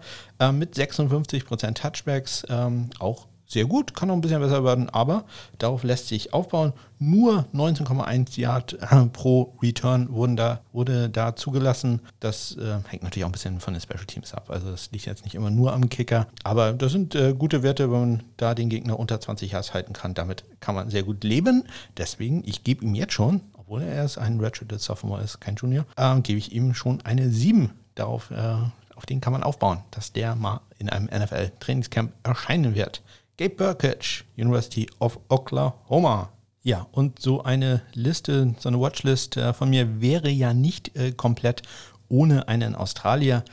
[0.53, 2.45] mit 56% Touchbacks.
[2.49, 5.25] Ähm, auch sehr gut, kann noch ein bisschen besser werden, aber
[5.59, 6.73] darauf lässt sich aufbauen.
[6.99, 12.01] Nur 19,1 Yard äh, pro Return wurden da, wurde da zugelassen.
[12.21, 14.51] Das äh, hängt natürlich auch ein bisschen von den Special Teams ab.
[14.51, 16.29] Also das liegt jetzt nicht immer nur am Kicker.
[16.45, 19.93] Aber das sind äh, gute Werte, wenn man da den Gegner unter 20 Yards halten
[19.93, 20.15] kann.
[20.15, 21.65] Damit kann man sehr gut leben.
[21.97, 25.85] Deswegen, ich gebe ihm jetzt schon, obwohl er erst ein Redshirted Sophomore ist, kein Junior,
[25.97, 28.31] äh, gebe ich ihm schon eine 7 darauf.
[28.31, 28.55] Äh,
[28.95, 33.03] auf den kann man aufbauen, dass der mal in einem NFL-Trainingscamp erscheinen wird.
[33.43, 36.29] Gabe Burkett, University of Oklahoma.
[36.63, 41.11] Ja, und so eine Liste, so eine Watchlist äh, von mir wäre ja nicht äh,
[41.11, 41.63] komplett
[42.09, 43.45] ohne einen Australier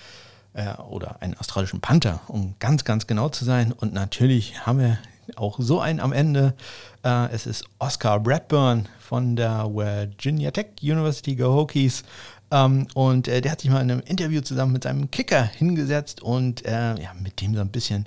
[0.54, 3.72] äh, oder einen australischen Panther, um ganz, ganz genau zu sein.
[3.72, 5.00] Und natürlich haben wir
[5.36, 6.54] auch so einen am Ende.
[7.04, 12.04] Äh, es ist Oscar Bradburn von der Virginia Tech University Go Hokies.
[12.52, 16.22] Ähm, und äh, der hat sich mal in einem Interview zusammen mit seinem Kicker hingesetzt
[16.22, 18.06] und äh, ja, mit dem so ein bisschen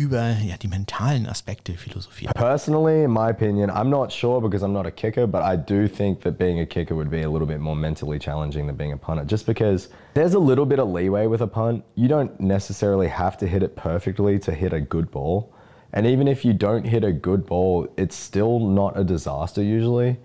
[0.00, 2.32] über ja, die mentalen Aspekte philosophieren.
[2.34, 5.86] Personally, in my opinion, I'm not sure because I'm not a kicker, but I do
[5.88, 8.92] think that being a kicker would be a little bit more mentally challenging than being
[8.92, 11.84] a punter, just because there's a little bit of leeway with a punt.
[11.96, 15.52] You don't necessarily have to hit it perfectly to hit a good ball.
[15.92, 20.16] And even if you don't hit a good ball, it's still not a disaster usually.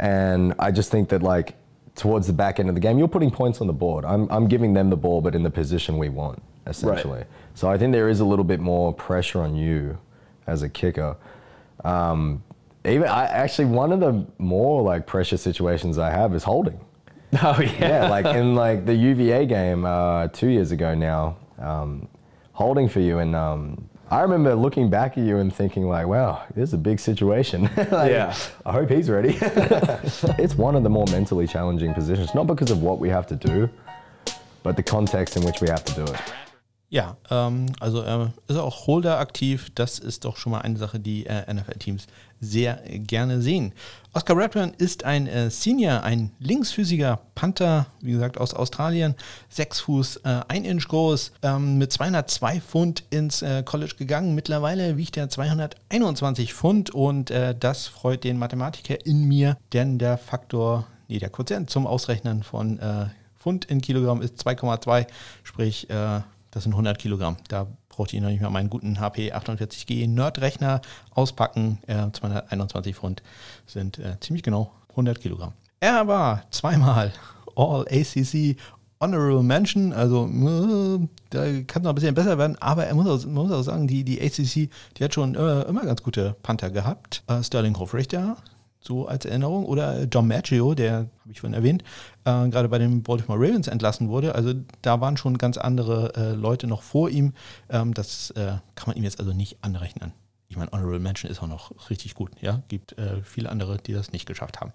[0.00, 1.54] And I just think that like
[1.94, 4.04] towards the back end of the game, you're putting points on the board.
[4.04, 7.18] I'm, I'm giving them the ball, but in the position we want, essentially.
[7.18, 7.26] Right.
[7.56, 9.96] So I think there is a little bit more pressure on you
[10.46, 11.16] as a kicker.
[11.84, 12.44] Um,
[12.84, 16.78] even I actually one of the more like pressure situations I have is holding.
[17.42, 17.88] Oh yeah.
[17.88, 22.08] Yeah, like in like the UVA game uh, two years ago now, um,
[22.52, 26.44] holding for you, and um, I remember looking back at you and thinking like, wow,
[26.54, 27.64] this is a big situation.
[27.76, 28.34] like, yeah.
[28.64, 29.36] I hope he's ready.
[29.42, 33.34] it's one of the more mentally challenging positions, not because of what we have to
[33.34, 33.68] do,
[34.62, 36.20] but the context in which we have to do it.
[36.88, 39.70] Ja, ähm, also er ist auch Holder aktiv.
[39.74, 42.06] Das ist doch schon mal eine Sache, die äh, NFL-Teams
[42.40, 43.72] sehr gerne sehen.
[44.12, 49.16] Oscar Redburn ist ein äh, Senior, ein linksfüßiger Panther, wie gesagt, aus Australien.
[49.48, 54.34] Sechs Fuß, äh, ein Inch groß, ähm, mit 202 Pfund ins äh, College gegangen.
[54.34, 60.18] Mittlerweile wiegt er 221 Pfund und äh, das freut den Mathematiker in mir, denn der
[60.18, 63.06] Faktor, nee, der Quotient zum Ausrechnen von äh,
[63.38, 65.06] Pfund in Kilogramm ist 2,2,
[65.42, 65.88] sprich
[66.56, 67.36] das sind 100 Kilogramm.
[67.48, 70.80] Da brauchte ich noch nicht mal meinen guten HP 48G Nerd-Rechner
[71.10, 71.80] auspacken.
[71.86, 73.22] Äh, 221 Pfund
[73.66, 75.52] sind äh, ziemlich genau 100 Kilogramm.
[75.80, 77.12] Er war zweimal
[77.56, 78.56] All-ACC
[79.00, 83.06] Honorable Mention, also äh, da kann es noch ein bisschen besser werden, aber er muss
[83.06, 86.36] auch, man muss auch sagen, die, die ACC, die hat schon äh, immer ganz gute
[86.42, 87.22] Panther gehabt.
[87.26, 88.38] Äh, Sterling Hofrichter,
[88.86, 89.66] so als Erinnerung.
[89.66, 91.82] Oder John Maggio, der, habe ich vorhin erwähnt,
[92.24, 94.34] äh, gerade bei den Baltimore Ravens entlassen wurde.
[94.34, 97.32] Also da waren schon ganz andere äh, Leute noch vor ihm.
[97.68, 100.12] Ähm, das äh, kann man ihm jetzt also nicht anrechnen.
[100.48, 102.30] Ich meine, Honorable Mention ist auch noch richtig gut.
[102.40, 104.72] Ja, gibt äh, viele andere, die das nicht geschafft haben.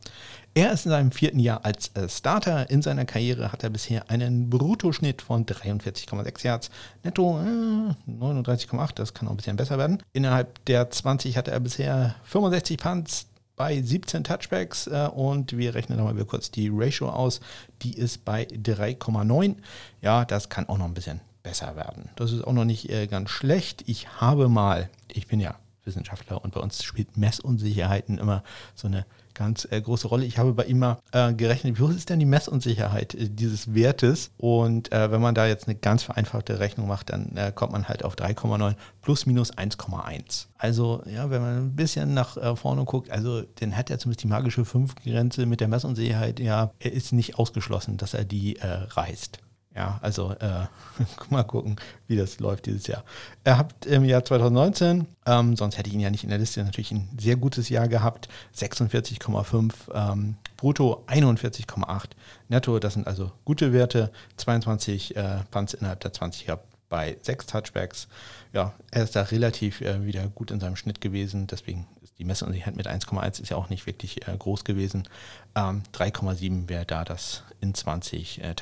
[0.54, 2.70] Er ist in seinem vierten Jahr als äh, Starter.
[2.70, 6.72] In seiner Karriere hat er bisher einen Bruttoschnitt von 43,6 Yards,
[7.04, 8.92] Netto 39,8.
[8.92, 10.04] Äh, das kann auch ein bisschen besser werden.
[10.12, 13.28] Innerhalb der 20 hatte er bisher 65 Punts,
[13.62, 17.42] bei 17 Touchbacks äh, und wir rechnen nochmal wieder kurz die Ratio aus.
[17.84, 19.58] Die ist bei 3,9.
[20.02, 22.10] Ja, das kann auch noch ein bisschen besser werden.
[22.16, 23.84] Das ist auch noch nicht äh, ganz schlecht.
[23.86, 25.54] Ich habe mal, ich bin ja
[25.84, 28.44] Wissenschaftler und bei uns spielt Messunsicherheiten immer
[28.74, 29.06] so eine
[29.42, 30.26] ganz äh, große Rolle.
[30.26, 33.74] Ich habe bei ihm mal äh, gerechnet, wie hoch ist denn die Messunsicherheit äh, dieses
[33.74, 34.32] Wertes?
[34.38, 37.88] Und äh, wenn man da jetzt eine ganz vereinfachte Rechnung macht, dann äh, kommt man
[37.88, 40.46] halt auf 3,9 plus minus 1,1.
[40.58, 44.24] Also ja, wenn man ein bisschen nach äh, vorne guckt, also dann hat er zumindest
[44.24, 49.40] die magische 5-Grenze mit der Messunsicherheit, ja, er ist nicht ausgeschlossen, dass er die reißt.
[49.74, 50.66] Ja, also äh,
[51.30, 53.06] mal gucken, wie das läuft dieses Jahr.
[53.46, 56.62] Er hat im Jahr 2019, ähm, sonst hätte ich ihn ja nicht in der Liste,
[56.64, 58.28] natürlich ein sehr gutes Jahr gehabt.
[58.56, 62.10] 46,5 ähm, brutto, 41,8
[62.50, 62.80] netto.
[62.80, 64.12] Das sind also gute Werte.
[64.36, 66.60] 22 äh, Punts innerhalb der 20er
[66.90, 68.10] bei 6 Touchbacks.
[68.52, 71.48] Ja, er ist da relativ äh, wieder gut in seinem Schnitt gewesen.
[71.48, 75.08] Deswegen ist die Messunsicherheit mit 1,1 ist ja auch nicht wirklich äh, groß gewesen.
[75.56, 78.54] Ähm, 3,7 wäre da das in 20 äh,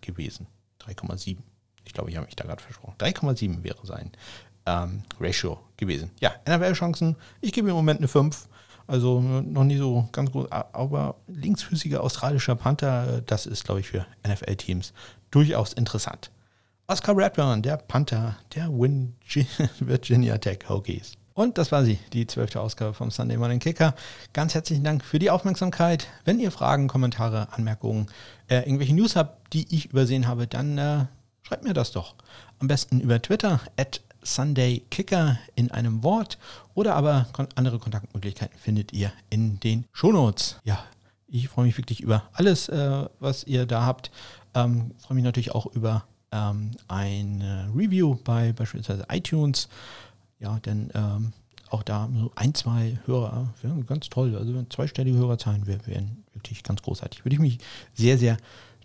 [0.00, 0.46] Gewesen.
[0.80, 1.38] 3,7.
[1.84, 2.94] Ich glaube, ich habe mich da gerade versprochen.
[2.98, 4.12] 3,7 wäre sein
[4.66, 6.10] ähm, Ratio gewesen.
[6.20, 7.16] Ja, NFL-Chancen.
[7.40, 8.48] Ich gebe im Moment eine 5.
[8.86, 10.50] Also noch nie so ganz gut.
[10.50, 14.92] Aber linksfüßiger australischer Panther, das ist, glaube ich, für NFL-Teams
[15.30, 16.30] durchaus interessant.
[16.88, 18.68] Oscar Redburn, der Panther der
[19.78, 21.12] Virginia Tech Hokies.
[21.40, 23.94] Und das war sie, die zwölfte Ausgabe vom Sunday Morning Kicker.
[24.34, 26.06] Ganz herzlichen Dank für die Aufmerksamkeit.
[26.26, 28.08] Wenn ihr Fragen, Kommentare, Anmerkungen,
[28.48, 31.06] äh, irgendwelche News habt, die ich übersehen habe, dann äh,
[31.40, 32.14] schreibt mir das doch.
[32.58, 36.36] Am besten über Twitter, at SundayKicker in einem Wort
[36.74, 40.56] oder aber andere Kontaktmöglichkeiten findet ihr in den Shownotes.
[40.64, 40.84] Ja,
[41.26, 44.10] ich freue mich wirklich über alles, äh, was ihr da habt.
[44.52, 49.70] Ähm, freue mich natürlich auch über ähm, ein Review bei beispielsweise iTunes.
[50.40, 51.32] Ja, denn ähm,
[51.68, 53.54] auch da so ein, zwei Hörer,
[53.86, 54.36] ganz toll.
[54.36, 57.24] Also zweistellige Hörerzahlen wären wirklich ganz großartig.
[57.24, 57.58] Würde ich mich
[57.94, 58.36] sehr, sehr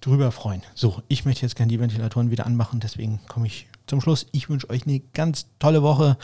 [0.01, 0.61] drüber freuen.
[0.75, 4.27] So, ich möchte jetzt gerne die Ventilatoren wieder anmachen, deswegen komme ich zum Schluss.
[4.31, 6.17] Ich wünsche euch eine ganz tolle Woche.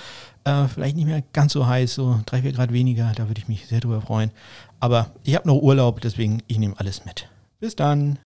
[0.43, 3.47] Äh, vielleicht nicht mehr ganz so heiß, so drei, vier Grad weniger, da würde ich
[3.47, 4.31] mich sehr drüber freuen.
[4.79, 7.27] Aber ich habe noch Urlaub, deswegen ich nehme alles mit.
[7.59, 8.19] Bis dann.